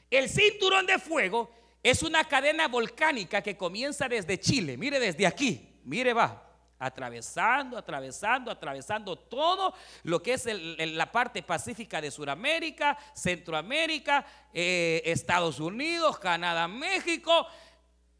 [0.09, 5.79] El cinturón de fuego es una cadena volcánica que comienza desde Chile, mire desde aquí,
[5.83, 6.48] mire va,
[6.79, 15.59] atravesando, atravesando, atravesando todo lo que es la parte pacífica de Sudamérica, Centroamérica, eh, Estados
[15.59, 17.45] Unidos, Canadá, México,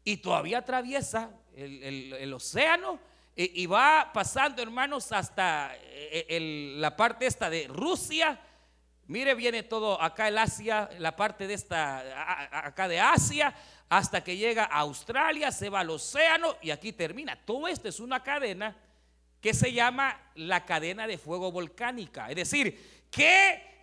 [0.04, 2.98] y todavía atraviesa el, océano
[3.34, 8.38] y, va pasando, hermanos, hasta eh, la parte esta de Rusia.
[9.06, 13.54] Mire, viene todo acá el Asia, la parte de esta, acá de Asia,
[13.90, 17.36] hasta que llega a Australia, se va al océano y aquí termina.
[17.44, 18.76] Todo esto es una cadena
[19.40, 22.30] que se llama la cadena de fuego volcánica.
[22.30, 23.82] Es decir, que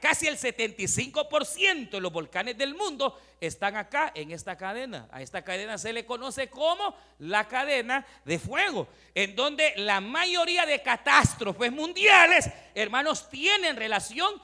[0.00, 5.08] casi el 75% de los volcanes del mundo están acá en esta cadena.
[5.10, 10.64] A esta cadena se le conoce como la cadena de fuego, en donde la mayoría
[10.64, 14.40] de catástrofes mundiales, hermanos, tienen relación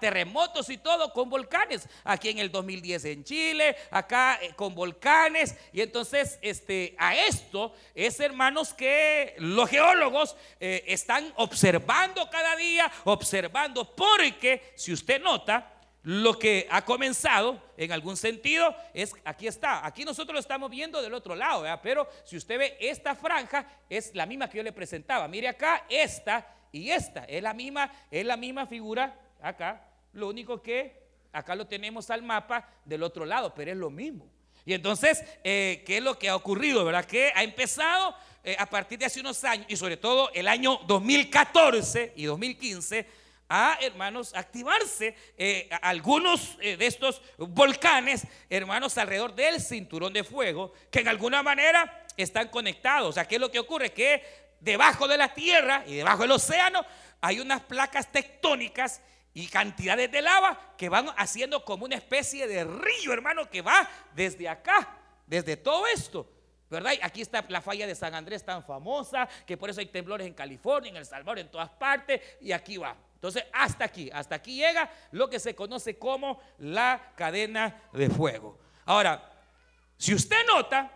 [0.00, 1.88] terremotos y todo con volcanes.
[2.04, 5.56] Aquí en el 2010 en Chile, acá eh, con volcanes.
[5.72, 12.90] Y entonces, este, a esto es, hermanos, que los geólogos eh, están observando cada día,
[13.04, 19.86] observando, porque si usted nota, lo que ha comenzado en algún sentido es, aquí está,
[19.86, 24.14] aquí nosotros lo estamos viendo del otro lado, pero si usted ve esta franja es
[24.14, 25.28] la misma que yo le presentaba.
[25.28, 29.86] Mire acá, esta y esta, es la misma, es la misma figura acá.
[30.12, 31.00] Lo único que
[31.32, 34.26] acá lo tenemos al mapa del otro lado, pero es lo mismo.
[34.64, 36.84] Y entonces, eh, ¿qué es lo que ha ocurrido?
[36.84, 37.04] ¿Verdad?
[37.04, 40.80] Que ha empezado eh, a partir de hace unos años, y sobre todo el año
[40.86, 43.06] 2014 y 2015,
[43.50, 51.00] a, hermanos, activarse eh, algunos de estos volcanes, hermanos, alrededor del cinturón de fuego, que
[51.00, 53.10] en alguna manera están conectados.
[53.10, 53.92] O sea, ¿qué es lo que ocurre?
[53.92, 54.24] Que
[54.60, 56.84] debajo de la tierra y debajo del océano
[57.20, 59.02] hay unas placas tectónicas
[59.34, 63.88] y cantidades de lava que van haciendo como una especie de río, hermano, que va
[64.14, 66.30] desde acá, desde todo esto.
[66.68, 66.92] ¿Verdad?
[67.02, 70.34] Aquí está la falla de San Andrés tan famosa, que por eso hay temblores en
[70.34, 72.96] California, en El Salvador, en todas partes, y aquí va.
[73.20, 78.58] Entonces, hasta aquí, hasta aquí llega lo que se conoce como la cadena de fuego.
[78.86, 79.30] Ahora,
[79.98, 80.90] si usted nota,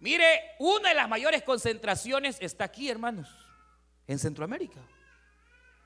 [0.00, 3.26] mire, una de las mayores concentraciones está aquí, hermanos,
[4.06, 4.80] en Centroamérica.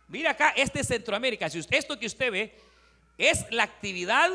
[0.08, 1.46] Mira acá, este es Centroamérica.
[1.46, 2.58] Esto que usted ve
[3.16, 4.28] es la actividad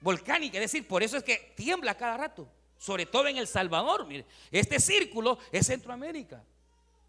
[0.00, 4.06] volcánica, es decir, por eso es que tiembla cada rato, sobre todo en El Salvador.
[4.06, 6.44] Mire, este círculo es Centroamérica.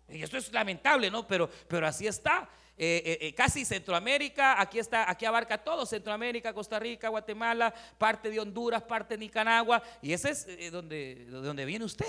[0.09, 1.25] Y esto es lamentable, ¿no?
[1.27, 2.49] Pero, pero así está.
[2.75, 8.31] Eh, eh, eh, casi Centroamérica, aquí está, aquí abarca todo Centroamérica, Costa Rica, Guatemala, parte
[8.31, 12.07] de Honduras, parte de Nicaragua, y ese es donde, donde viene usted.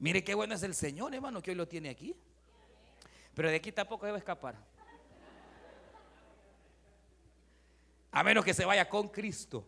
[0.00, 2.16] Mire qué bueno es el Señor, hermano, que hoy lo tiene aquí.
[3.34, 4.56] Pero de aquí tampoco debe escapar.
[8.10, 9.66] A menos que se vaya con Cristo.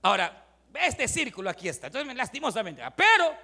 [0.00, 1.88] Ahora, este círculo aquí está.
[1.88, 2.82] Entonces, lastimosamente.
[2.96, 3.34] Pero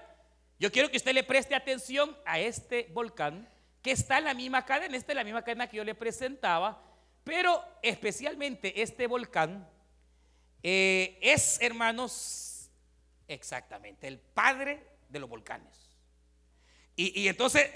[0.59, 3.49] yo quiero que usted le preste atención a este volcán
[3.83, 4.97] que está en la misma cadena.
[4.97, 6.83] Esta es la misma cadena que yo le presentaba.
[7.25, 9.69] Pero especialmente este volcán
[10.63, 12.71] eh, es, hermanos,
[13.29, 15.85] exactamente el padre de los volcanes.
[16.97, 17.73] Y, entonces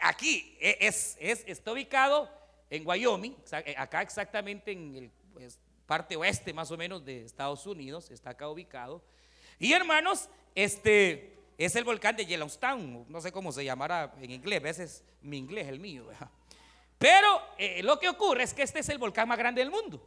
[0.00, 2.30] aquí e, es, está ubicado
[2.70, 7.66] en Wyoming, eh, acá exactamente en el pues, parte oeste más o menos de Estados
[7.66, 9.04] Unidos, está acá ubicado.
[9.58, 14.60] Y hermanos, este es el volcán de Yellowstone, no sé cómo se llamará en inglés,
[14.60, 16.06] a veces mi inglés el mío.
[16.98, 20.02] Pero eh, lo que ocurre es que este es el volcán más grande del mundo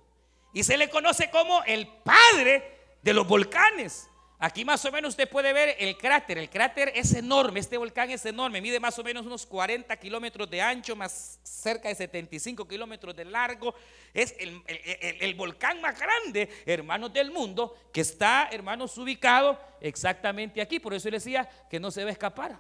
[0.54, 4.10] y se le conoce como el padre de los volcanes.
[4.40, 6.38] Aquí más o menos usted puede ver el cráter.
[6.38, 10.48] El cráter es enorme, este volcán es enorme, mide más o menos unos 40 kilómetros
[10.48, 13.74] de ancho, más cerca de 75 kilómetros de largo.
[14.14, 20.80] Es el, volcán más grande, hermanos del mundo, que está, hermanos, ubicado exactamente aquí.
[20.80, 22.60] Por eso le decía que no se va a escapar.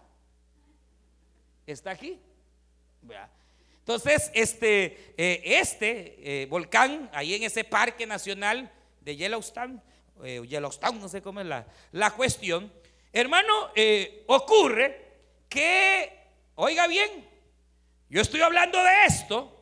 [1.67, 2.19] Está aquí.
[3.79, 9.79] Entonces, este, eh, este eh, volcán, ahí en ese parque nacional de Yellowstone,
[10.23, 12.71] eh, Yellowstone, no sé cómo es la, la cuestión.
[13.13, 15.05] Hermano, eh, ocurre
[15.49, 16.11] que,
[16.55, 17.27] oiga bien,
[18.09, 19.53] yo estoy hablando de esto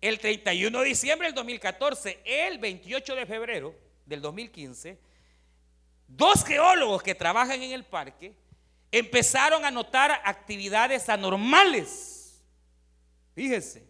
[0.00, 4.98] el 31 de diciembre del 2014, el 28 de febrero del 2015,
[6.06, 8.34] dos geólogos que trabajan en el parque
[8.92, 12.42] empezaron a notar actividades anormales.
[13.34, 13.84] Fíjese,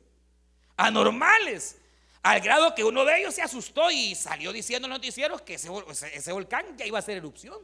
[0.76, 1.80] anormales.
[2.26, 5.54] Al grado que uno de ellos se asustó y salió diciendo en los noticieros que
[5.54, 7.56] ese, volcán ya iba a hacer erupción.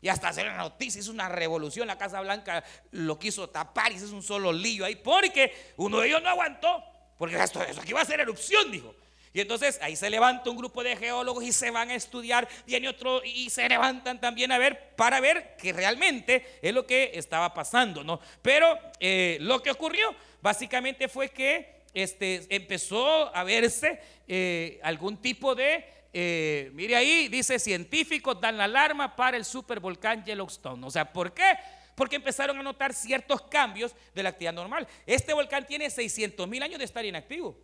[0.00, 1.86] Y hasta hacer una noticia, hizo una revolución.
[1.86, 4.96] La Casa Blanca lo quiso tapar y hizo un solo lío ahí.
[4.96, 6.82] Porque uno de ellos no aguantó.
[7.18, 8.94] Porque esto, eso aquí va a ser erupción, dijo.
[9.34, 12.48] Y entonces ahí se levanta un grupo de geólogos y se van a estudiar.
[12.64, 17.10] Viene otro y se levantan también a ver para ver que realmente es lo que
[17.12, 18.20] estaba pasando, ¿no?
[18.40, 25.54] Pero eh, lo que ocurrió básicamente fue que este, empezó a verse eh, algún tipo
[25.54, 30.86] de, eh, mire ahí, dice científicos dan la alarma para el supervolcán Yellowstone.
[30.86, 31.58] O sea, ¿por qué?
[31.94, 34.86] Porque empezaron a notar ciertos cambios de la actividad normal.
[35.06, 37.58] Este volcán tiene 600 mil años de estar inactivo.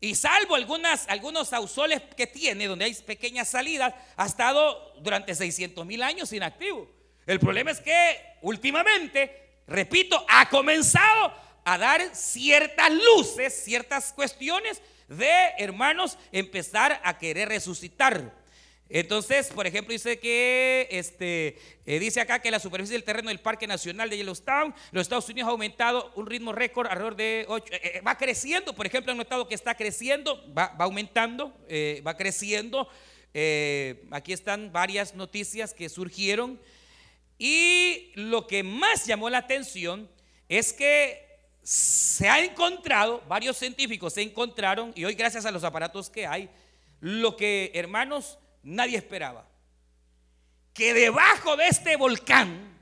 [0.00, 5.86] Y salvo algunas, algunos ausoles que tiene, donde hay pequeñas salidas, ha estado durante 600
[5.86, 6.90] mil años inactivo.
[7.24, 11.32] El problema es que últimamente, repito, ha comenzado
[11.64, 18.42] a dar ciertas luces, ciertas cuestiones de, hermanos, empezar a querer resucitar.
[18.94, 23.40] Entonces, por ejemplo, dice que este, eh, dice acá que la superficie del terreno del
[23.40, 27.72] Parque Nacional de Yellowstone, los Estados Unidos ha aumentado un ritmo récord alrededor de 8,
[27.72, 31.56] eh, eh, va creciendo, por ejemplo, han notado que está creciendo, va, aumentando,
[32.06, 32.86] va creciendo.
[34.10, 36.60] aquí están varias noticias que surgieron
[37.38, 40.06] y lo que más llamó la atención
[40.50, 41.31] es que
[41.62, 46.50] se ha encontrado, varios científicos se encontraron, y hoy gracias a los aparatos que hay,
[47.00, 49.46] lo que, hermanos, nadie esperaba.
[50.74, 52.72] Que debajo de este volcán,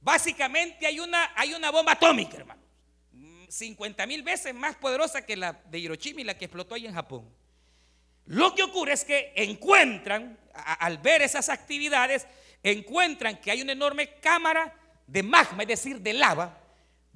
[0.00, 2.64] básicamente hay una, hay una bomba atómica, hermanos.
[3.48, 6.94] 50 mil veces más poderosa que la de Hiroshima y la que explotó ahí en
[6.94, 7.28] Japón.
[8.26, 12.26] Lo que ocurre es que encuentran, al ver esas actividades,
[12.62, 14.74] encuentran que hay una enorme cámara
[15.06, 16.58] de magma, es decir, de lava,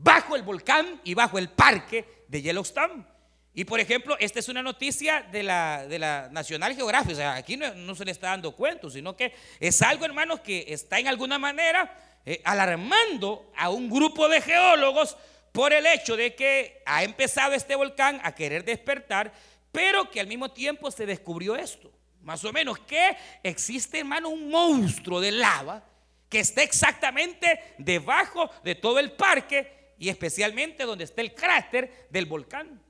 [0.03, 3.05] bajo el volcán y bajo el parque de Yellowstone.
[3.53, 7.35] Y por ejemplo, esta es una noticia de la, de la National Geographic, o sea,
[7.35, 11.09] aquí no, se le está dando cuenta, sino que es algo, hermanos, que está en
[11.09, 11.93] alguna manera
[12.25, 15.17] eh, alarmando a un grupo de geólogos
[15.53, 19.33] por el hecho de que ha empezado este volcán a querer despertar,
[19.73, 21.93] pero que al mismo tiempo se descubrió esto,
[22.23, 25.85] más o menos, que existe, hermano, un monstruo de lava
[26.29, 32.25] que está exactamente debajo de todo el parque y especialmente donde está el cráter del
[32.25, 32.83] volcán.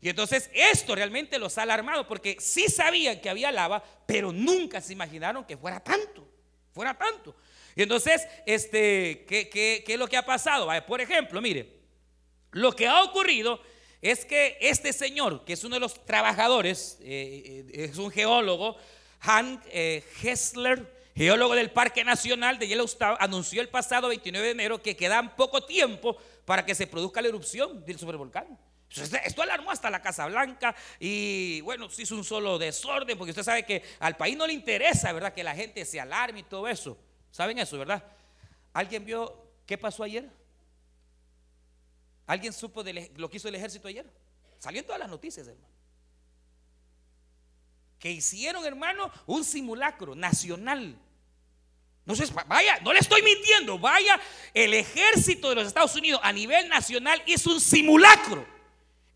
[0.00, 4.80] Y entonces esto realmente los ha alarmado porque sí sabían que había lava, pero nunca
[4.80, 6.28] se imaginaron que fuera tanto,
[6.72, 7.36] fuera tanto.
[7.76, 10.68] Y entonces, este, ¿qué, qué, qué es lo que ha pasado?
[10.88, 11.72] Por ejemplo, mire,
[12.50, 13.60] lo que ha ocurrido
[14.02, 18.76] es que este señor, que es uno de los trabajadores, eh, eh, es un geólogo,
[19.20, 24.82] Hank eh, Hessler, geólogo del Parque Nacional de Yellowstone, anunció el pasado 29 de enero
[24.82, 28.58] que quedan poco tiempo para que se produzca la erupción del supervolcán.
[29.24, 33.42] Esto alarmó hasta la Casa Blanca y bueno, se hizo un solo desorden porque usted
[33.42, 35.32] sabe que al país no le interesa, ¿verdad?
[35.32, 36.96] Que la gente se alarme y todo eso.
[37.30, 38.04] ¿Saben eso, verdad?
[38.72, 40.30] ¿Alguien vio qué pasó ayer?
[42.26, 44.06] ¿Alguien supo de lo que hizo el ejército ayer?
[44.58, 45.68] Salió en todas las noticias, hermano.
[47.98, 50.98] Que hicieron, hermano, un simulacro nacional.
[52.14, 54.20] Sé, vaya, no le estoy mintiendo, vaya,
[54.54, 58.46] el ejército de los Estados Unidos a nivel nacional hizo un simulacro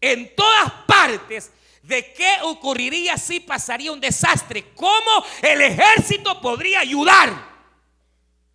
[0.01, 7.51] en todas partes de qué ocurriría si pasaría un desastre, cómo el ejército podría ayudar.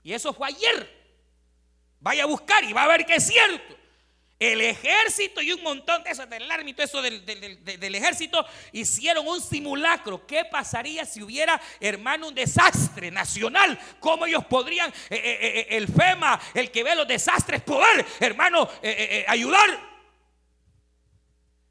[0.04, 0.96] Y eso fue ayer.
[2.00, 3.75] Vaya a buscar y va a ver que es cierto.
[4.38, 9.42] El ejército y un montón de esos del árbitro, eso del, del, ejército, hicieron un
[9.42, 10.28] simulacro.
[10.28, 13.80] ¿Qué pasaría si hubiera, hermano, un desastre nacional?
[14.02, 18.70] ¿Cómo ellos podrían, eh, eh, eh, el FEMA, el que ve los desastres, poder, hermano,
[19.28, 19.96] ayudar?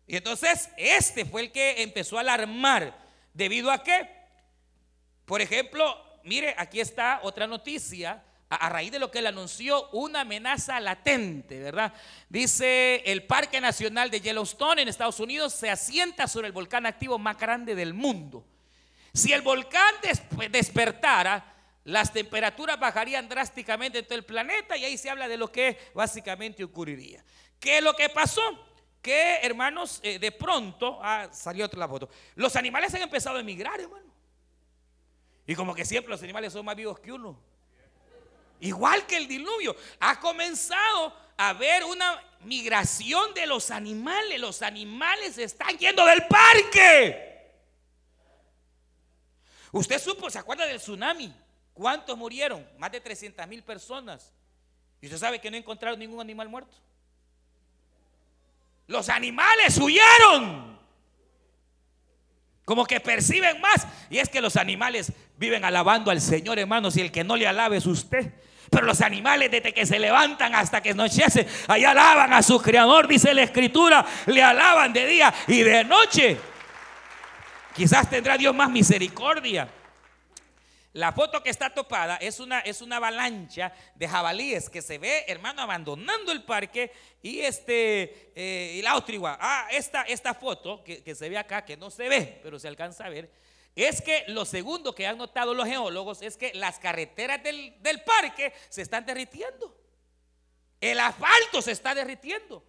[0.07, 2.99] Y entonces este fue el que empezó a alarmar.
[3.35, 4.09] ¿Debido a qué?
[5.27, 8.23] Por ejemplo, mire, aquí está otra noticia
[8.55, 11.93] a, raíz de lo que él anunció, una amenaza latente, ¿verdad?
[12.29, 17.19] Dice, el Parque Nacional de Yellowstone en Estados Unidos se asienta sobre el volcán activo
[17.19, 18.45] más grande del mundo.
[19.13, 19.95] Si el volcán
[20.51, 25.53] despertara, las temperaturas bajarían drásticamente en todo el planeta y ahí se habla de lo
[25.53, 27.25] que básicamente ocurriría.
[27.61, 28.43] ¿Qué es lo que pasó?
[29.05, 33.79] que, hermanos, eh, de pronto, ah, salió otra foto, los animales han empezado a emigrar,
[33.79, 34.11] hermano.
[35.47, 37.39] Y como que siempre los animales son más vivos que uno.
[38.61, 44.41] Igual que el diluvio, ha comenzado a haber una migración de los animales.
[44.41, 47.35] Los animales están yendo del parque.
[49.73, 51.35] Usted supo, ¿se acuerda del tsunami?
[51.73, 52.67] ¿Cuántos murieron?
[52.79, 54.33] Más de 300 mil personas.
[55.01, 56.77] Y usted sabe que no encontraron ningún animal muerto.
[58.87, 60.79] Los animales huyeron.
[62.65, 63.87] Como que perciben más.
[64.11, 67.47] Y es que los animales viven alabando al Señor, hermanos, y el que no le
[67.47, 68.33] alabe es usted.
[68.71, 73.07] Pero los animales desde que se levantan hasta que anochece, allá alaban a su creador,
[73.07, 76.39] dice la escritura, le alaban de día y de noche.
[77.75, 79.69] Quizás tendrá Dios más misericordia.
[80.95, 85.25] La foto que está topada es una, es una avalancha de jabalíes que se ve,
[85.27, 86.93] hermano, abandonando el parque.
[87.21, 91.77] Y este, eh, y la otra Ah, esta, esta foto que, se ve acá, que
[91.77, 93.29] no se ve, pero se alcanza a ver,
[93.75, 98.03] es que lo segundo que han notado los geólogos es que las carreteras del, del
[98.03, 99.77] parque se están derritiendo.
[100.81, 102.65] El asfalto se está derritiendo.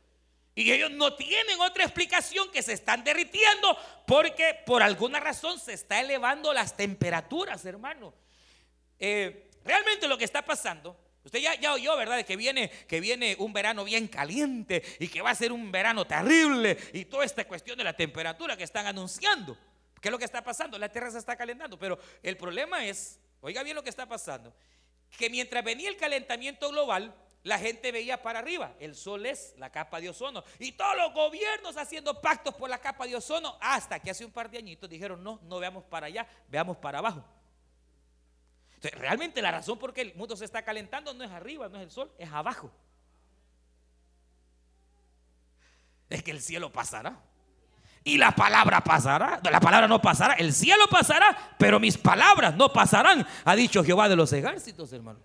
[0.56, 3.78] Y ellos no tienen otra explicación que se están derritiendo
[4.08, 8.14] porque por alguna razón se está elevando las temperaturas, hermano.
[8.98, 12.18] Eh, realmente lo que está pasando Usted ya, oyó, ¿verdad?
[12.18, 15.72] De que viene, que viene un verano bien caliente y que va a ser un
[15.72, 19.58] verano terrible y toda esta cuestión de la temperatura que están anunciando.
[20.00, 20.78] ¿Qué es lo que está pasando?
[20.78, 24.54] La tierra se está calentando, pero el problema es, oiga bien lo que está pasando,
[25.18, 27.16] que mientras venía el calentamiento global,
[27.46, 28.74] la gente veía para arriba.
[28.80, 30.44] El sol es la capa de ozono.
[30.58, 34.32] Y todos los gobiernos haciendo pactos por la capa de ozono, hasta que hace un
[34.32, 37.24] par de añitos dijeron, no, no veamos para allá, veamos para abajo.
[38.74, 41.78] Entonces, realmente la razón por qué el mundo se está calentando no es arriba, no
[41.78, 42.72] es el sol, es abajo.
[46.10, 47.22] Es que el cielo pasará.
[48.04, 49.40] Y la palabra pasará.
[49.44, 50.34] La palabra no pasará.
[50.34, 55.20] El cielo pasará, pero mis palabras no pasarán, ha dicho Jehová de los ejércitos, hermano.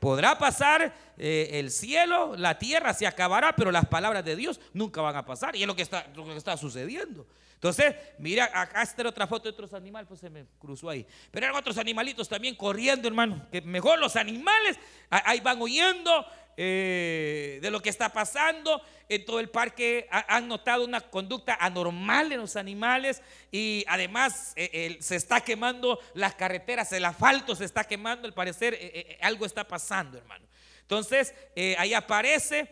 [0.00, 5.00] Podrá pasar eh, el cielo, la tierra se acabará, pero las palabras de Dios nunca
[5.00, 5.56] van a pasar.
[5.56, 7.26] Y es lo que está, lo que está sucediendo.
[7.54, 11.06] Entonces, mira, acá está otra foto de otros animales, pues se me cruzó ahí.
[11.30, 13.46] Pero eran otros animalitos también corriendo, hermano.
[13.50, 14.78] Que mejor los animales
[15.08, 16.26] ahí van huyendo
[16.58, 18.82] eh, de lo que está pasando.
[19.08, 24.96] En todo el parque han notado una conducta anormal en los animales y además eh,
[25.00, 29.68] se está quemando las carreteras, el asfalto se está quemando, al parecer eh, algo está
[29.68, 30.44] pasando, hermano.
[30.80, 31.34] Entonces,
[31.78, 32.70] ahí aparece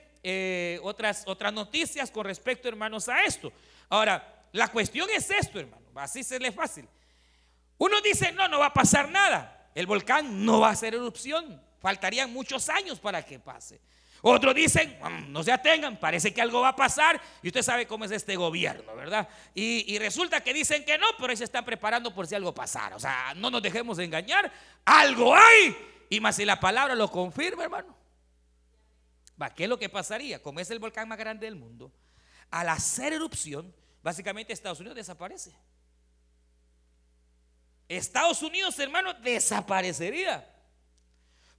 [0.83, 3.53] otras, otras noticias con respecto, hermanos, a esto.
[3.89, 5.85] Ahora, la cuestión es esto, hermano.
[5.97, 6.89] Así se le fácil.
[7.79, 9.69] Uno dice, no, no va a pasar nada.
[9.75, 11.61] El volcán no va a hacer erupción.
[11.85, 13.79] Faltarían muchos años para que pase.
[14.23, 17.21] Otros dicen, mm, no se atengan, parece que algo va a pasar.
[17.43, 19.29] Y usted sabe cómo es este gobierno, ¿verdad?
[19.55, 22.97] Y, resulta que dicen que no, pero ahí se están preparando por si algo pasara.
[22.97, 24.51] O sea, no nos dejemos de engañar.
[24.83, 25.77] Algo hay.
[26.09, 27.95] Y más si la palabra lo confirma, hermano.
[29.41, 30.41] Va, ¿qué es lo que pasaría?
[30.43, 31.93] Como es el volcán más grande del mundo,
[32.51, 35.55] al hacer erupción, básicamente Estados Unidos desaparece.
[37.89, 40.49] Estados Unidos, hermano, desaparecería.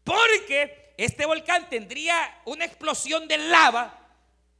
[0.05, 3.99] Porque este volcán tendría una explosión de lava,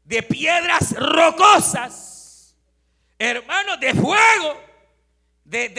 [0.03, 2.55] de piedras rocosas,
[3.17, 4.61] hermano, de fuego,
[5.45, 5.69] de,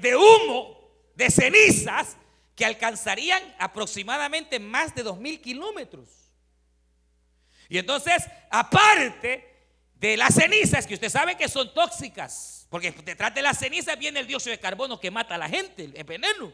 [0.00, 0.78] de, humo,
[1.14, 2.16] de cenizas,
[2.54, 6.08] que alcanzarían aproximadamente más de dos mil kilómetros.
[7.68, 9.48] Y entonces, aparte
[9.94, 14.20] de las cenizas, que usted sabe que son tóxicas, porque detrás de las cenizas viene
[14.20, 16.52] el dióxido de carbono que mata a la gente, el veneno.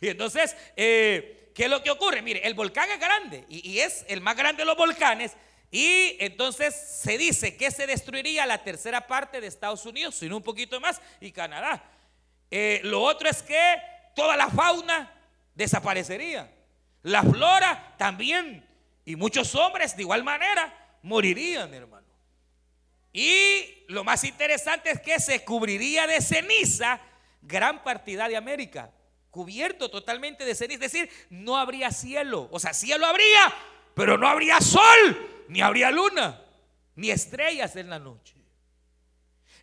[0.00, 2.22] Y entonces, eh, ¿qué es lo que ocurre?
[2.22, 5.32] Mire, el volcán es grande y, es el más grande de los volcanes.
[5.70, 10.42] Y entonces se dice que se destruiría la tercera parte de Estados Unidos, sino un
[10.42, 11.84] poquito más, y Canadá.
[12.50, 13.76] Eh, lo otro es que
[14.16, 15.12] toda la fauna
[15.54, 16.50] desaparecería.
[17.02, 18.66] La flora también.
[19.04, 22.06] Y muchos hombres de igual manera morirían, hermano.
[23.12, 27.00] Y lo más interesante es que se cubriría de ceniza
[27.42, 28.90] gran partida de América,
[29.30, 33.54] cubierto totalmente de ceniza, es decir, no habría cielo, o sea, cielo habría,
[33.94, 36.42] pero no habría sol, ni habría luna,
[36.96, 38.34] ni estrellas en la noche.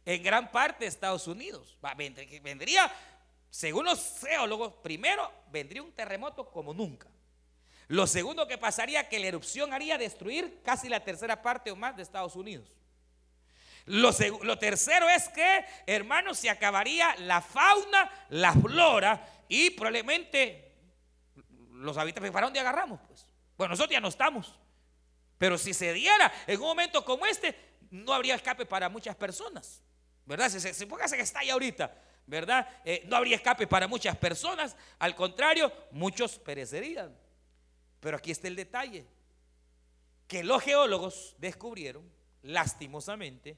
[0.05, 1.77] En gran parte de Estados Unidos
[2.41, 2.89] vendría,
[3.49, 7.07] según los geólogos, primero vendría un terremoto como nunca.
[7.89, 11.95] Lo segundo que pasaría que la erupción haría destruir casi la tercera parte o más
[11.95, 12.69] de Estados Unidos.
[13.87, 20.75] Lo, tercero es que, hermanos, se acabaría la fauna, la flora y probablemente
[21.71, 22.99] los habitantes, ¿para dónde agarramos?
[23.07, 23.25] Pues?
[23.57, 24.59] Bueno, nosotros ya no estamos.
[25.37, 27.55] Pero si se diera en un momento como este,
[27.89, 29.81] no habría escape para muchas personas.
[30.25, 30.49] ¿Verdad?
[30.49, 32.67] Si se, póngase que está ahí ahorita, ¿verdad?
[32.83, 34.75] Eh, no habría escape para muchas personas.
[34.99, 37.17] Al contrario, muchos perecerían.
[38.01, 39.07] Pero aquí está el detalle.
[40.27, 42.11] Que los geólogos descubrieron,
[42.41, 43.57] lastimosamente,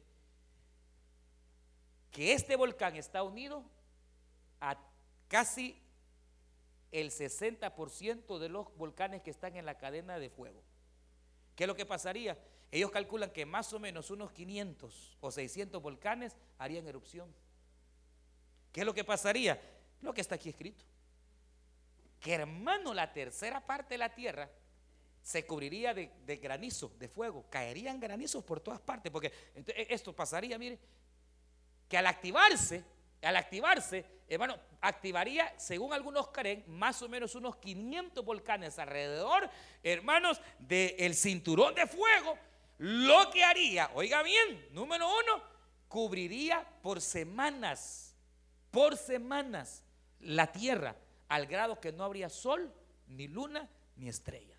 [2.12, 3.64] que este volcán está unido
[4.60, 4.78] a
[5.28, 5.82] casi
[6.92, 10.62] el 60% de los volcanes que están en la cadena de fuego.
[11.56, 12.38] ¿Qué es lo que pasaría?
[12.72, 17.34] Ellos calculan que más o menos unos 500 o 600 volcanes harían erupción.
[18.72, 19.60] ¿Qué es lo que pasaría?
[20.02, 20.86] Lo que está aquí escrito.
[22.20, 24.50] Que hermano, la tercera parte de la tierra
[25.22, 27.46] se cubriría de, de granizo, de fuego.
[27.50, 29.12] Caerían granizos por todas partes.
[29.12, 29.32] Porque
[29.90, 30.80] esto pasaría, mire,
[31.90, 32.84] que al activarse,
[33.22, 39.50] al activarse, hermano, activaría, según algunos creen, más o menos unos 500 volcanes alrededor,
[39.84, 42.38] hermanos, del cinturón de fuego,
[42.78, 45.44] lo que haría, oiga bien, número uno,
[45.88, 48.16] cubriría por semanas,
[48.72, 49.84] por semanas,
[50.20, 50.96] la tierra,
[51.28, 52.74] al grado que no habría sol,
[53.08, 54.58] ni luna, ni estrellas.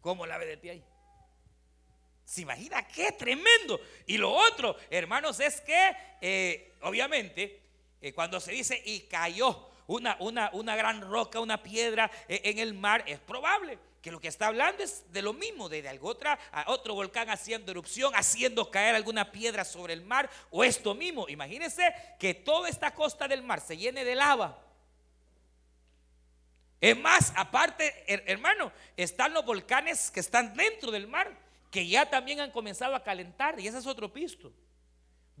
[0.00, 0.84] ¿Cómo la ve de ti ahí?
[2.30, 3.80] ¿Se imagina qué tremendo?
[4.06, 7.60] Y lo otro, hermanos, es que eh, obviamente
[8.00, 12.60] eh, cuando se dice y cayó una, una, una gran roca, una piedra eh, en
[12.60, 16.06] el mar, es probable que lo que está hablando es de lo mismo, de, algo
[16.06, 21.28] otra, otro volcán haciendo erupción, haciendo caer alguna piedra sobre el mar, o esto mismo.
[21.28, 24.56] Imagínense que toda esta costa del mar se llene de lava.
[26.80, 32.40] Es más, aparte, hermano, están los volcanes que están dentro del mar, que ya también
[32.40, 34.52] han comenzado a calentar, y ese es otro pisto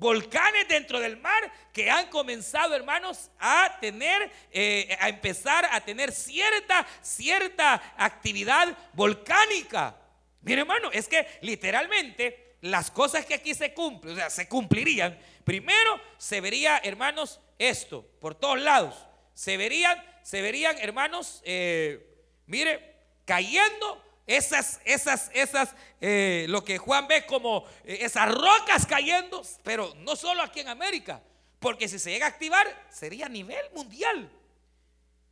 [0.00, 6.10] volcanes dentro del mar que han comenzado, hermanos, a tener, eh, a empezar a tener
[6.10, 9.94] cierta, cierta actividad volcánica.
[10.40, 15.18] Mire, hermano, es que literalmente las cosas que aquí se cumplen, o sea, se cumplirían.
[15.44, 19.06] Primero se vería, hermanos, esto por todos lados.
[19.34, 27.08] Se verían, se verían, hermanos, eh, mire, cayendo esas, esas, esas, eh, lo que Juan
[27.08, 31.20] ve como eh, esas rocas cayendo, pero no solo aquí en América,
[31.58, 34.30] porque si se llega a activar sería a nivel mundial.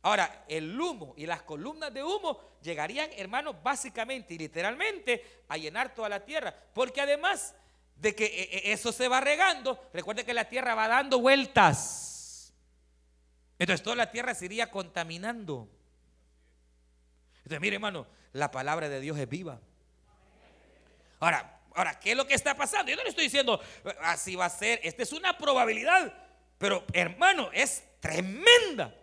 [0.01, 5.95] Ahora, el humo y las columnas de humo llegarían, hermanos, básicamente y literalmente a llenar
[5.95, 7.55] toda la tierra, porque además
[7.95, 12.53] de que eh, eso se va regando, recuerde que la tierra va dando vueltas.
[13.57, 15.69] Entonces toda la tierra se iría contaminando.
[17.37, 19.59] Entonces, mire, hermano, la palabra de Dios es viva.
[21.19, 22.89] Ahora, ahora, ¿qué es lo que está pasando?
[22.89, 23.59] Yo no le estoy diciendo
[24.01, 24.79] así va a ser.
[24.83, 26.13] Esta es una probabilidad.
[26.57, 28.93] Pero, hermano, es tremenda.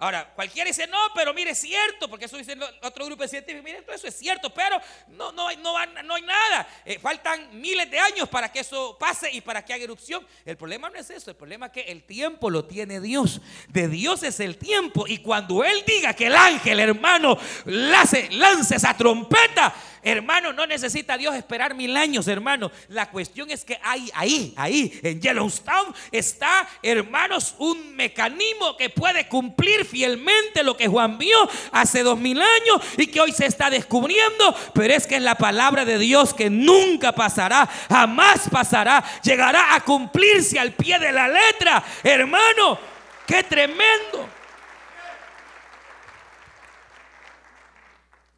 [0.00, 3.64] Ahora, cualquiera dice, no, pero mire, es cierto, porque eso dice otro grupo de científicos,
[3.64, 5.74] mire, todo eso es cierto, pero no, no, no,
[6.04, 6.68] no hay nada.
[6.84, 10.24] Eh, faltan miles de años para que eso pase y para que haga erupción.
[10.44, 13.40] El problema no es eso, el problema es que el tiempo lo tiene Dios.
[13.66, 15.04] De Dios es el tiempo.
[15.08, 21.18] Y cuando Él diga que el ángel, hermano, lance, lance esa trompeta, Hermano, no necesita
[21.18, 22.70] Dios esperar mil años, hermano.
[22.88, 29.28] La cuestión es que hay ahí, ahí, en Yellowstone, está, hermanos, un mecanismo que puede
[29.28, 31.36] cumplir fielmente lo que Juan vio
[31.72, 34.54] hace dos mil años y que hoy se está descubriendo.
[34.74, 39.80] Pero es que es la palabra de Dios que nunca pasará, jamás pasará, llegará a
[39.80, 41.82] cumplirse al pie de la letra.
[42.02, 42.78] Hermano,
[43.26, 44.28] qué tremendo.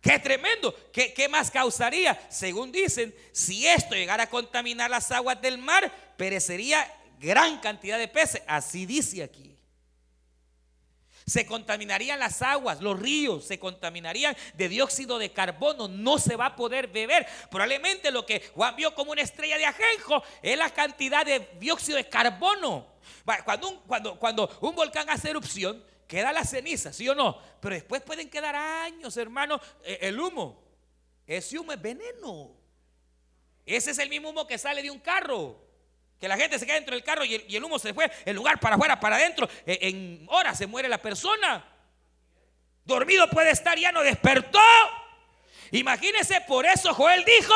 [0.01, 0.75] Qué tremendo.
[0.93, 2.19] ¿Qué, ¿Qué, más causaría?
[2.31, 8.09] Según dicen, si esto llegara a contaminar las aguas del mar, perecería gran cantidad de
[8.09, 8.43] peces.
[8.47, 9.50] Así dice aquí.
[11.31, 16.47] Se contaminarían las aguas, los ríos, se contaminarían de dióxido de carbono, no se va
[16.47, 17.25] a poder beber.
[17.53, 21.99] Probablemente lo que Juan vio como una estrella de ajenjo es la cantidad de dióxido
[21.99, 22.85] de carbono.
[23.45, 27.39] Cuando un, cuando, cuando un volcán hace erupción, queda la ceniza, ¿sí o no?
[27.61, 30.61] Pero después pueden quedar años, hermano, eh, el humo.
[31.29, 32.57] Ese humo es veneno.
[33.65, 35.70] Ese es el mismo humo que sale de un carro.
[36.21, 38.61] Que la gente se queda dentro del carro y el, humo se fue, el lugar
[38.61, 39.49] para afuera, para adentro.
[39.65, 41.65] Eh, en horas se muere la persona.
[42.85, 44.61] Dormido puede estar, ya no despertó.
[45.73, 47.55] Imagínese, por eso Joel dijo,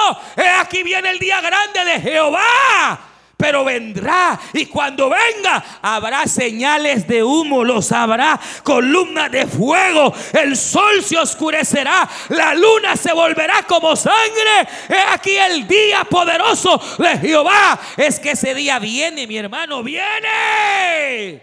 [0.61, 3.14] aquí viene el día grande de Jehová
[3.45, 10.57] pero vendrá y cuando venga habrá señales de humo, los habrá columnas de fuego, el
[10.57, 14.67] sol se oscurecerá, la luna se volverá como sangre.
[14.89, 17.79] He aquí el día poderoso de Jehová.
[17.99, 21.43] Es que ese día viene, mi hermano, viene.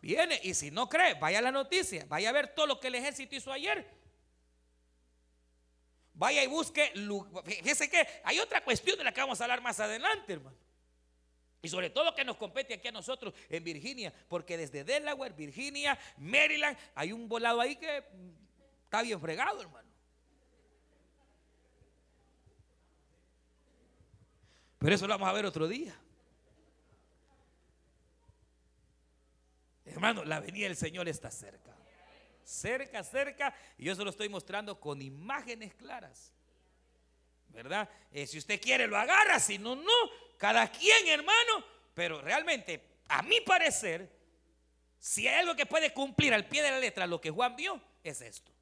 [0.00, 2.86] Viene y si no cree, vaya a la noticia, vaya a ver todo lo que
[2.86, 3.84] el ejército hizo ayer.
[6.14, 6.92] Vaya y busque.
[7.44, 10.67] Fíjese que hay otra cuestión de la que vamos a hablar más adelante, hermano.
[11.60, 15.98] Y sobre todo que nos compete aquí a nosotros en Virginia, porque desde Delaware, Virginia,
[16.16, 18.04] Maryland, hay un volado ahí que
[18.84, 19.88] está bien fregado, hermano.
[24.78, 25.98] Pero eso lo vamos a ver otro día.
[29.84, 31.68] Hermano, la venida del Señor está cerca
[32.48, 36.32] cerca, cerca, y yo se lo estoy mostrando con imágenes claras.
[37.50, 37.88] ¿Verdad?
[38.10, 39.92] Eh, si usted quiere lo agarra, si no, no.
[40.38, 41.64] Cada quien, hermano.
[41.94, 44.08] Pero realmente, a mi parecer,
[44.98, 47.80] si hay algo que puede cumplir al pie de la letra lo que Juan vio,
[48.02, 48.52] es esto.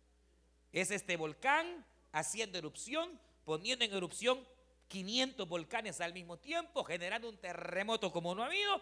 [0.72, 4.46] Es este volcán haciendo erupción, poniendo en erupción
[4.88, 8.80] 500 volcanes al mismo tiempo, generando un terremoto como no ha habido,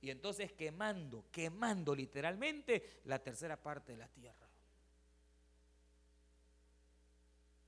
[0.00, 4.48] y entonces quemando, quemando literalmente la tercera parte de la tierra.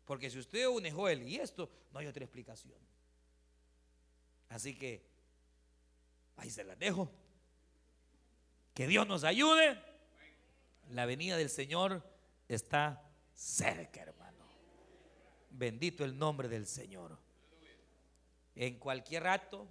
[0.05, 2.79] Porque si usted une Joel y esto, no hay otra explicación.
[4.55, 5.05] Así que
[6.37, 7.11] ahí se las dejo.
[8.73, 9.83] Que Dios nos ayude.
[10.91, 12.09] La venida del Señor
[12.47, 13.03] está
[13.35, 14.47] cerca, hermano.
[15.51, 17.19] Bendito el nombre del Señor.
[18.55, 19.67] En cualquier rato,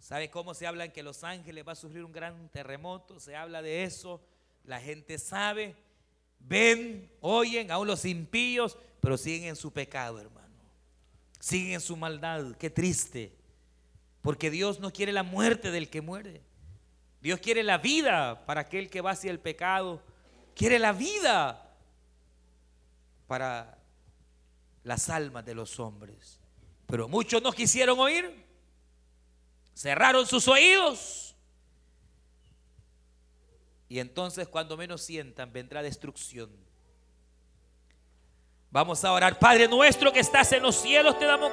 [0.00, 3.20] ¿sabe cómo se habla que Los Ángeles va a sufrir un gran terremoto?
[3.20, 4.26] Se habla de eso
[4.64, 5.76] La gente sabe,
[6.38, 10.46] ven, oyen, aún los impíos, pero siguen en su pecado, hermano.
[11.38, 12.56] Siguen en su maldad.
[12.56, 13.35] Qué triste.
[14.26, 16.42] Porque Dios no quiere la muerte del que muere.
[17.20, 20.02] Dios quiere la vida para aquel que va hacia el pecado.
[20.56, 21.72] Quiere la vida
[23.28, 23.78] para
[24.82, 26.40] las almas de los hombres.
[26.88, 28.44] Pero muchos no quisieron oír.
[29.76, 31.36] Cerraron sus oídos.
[33.88, 36.50] Y entonces cuando menos sientan vendrá destrucción.
[38.72, 39.38] Vamos a orar.
[39.38, 41.52] Padre nuestro que estás en los cielos, te damos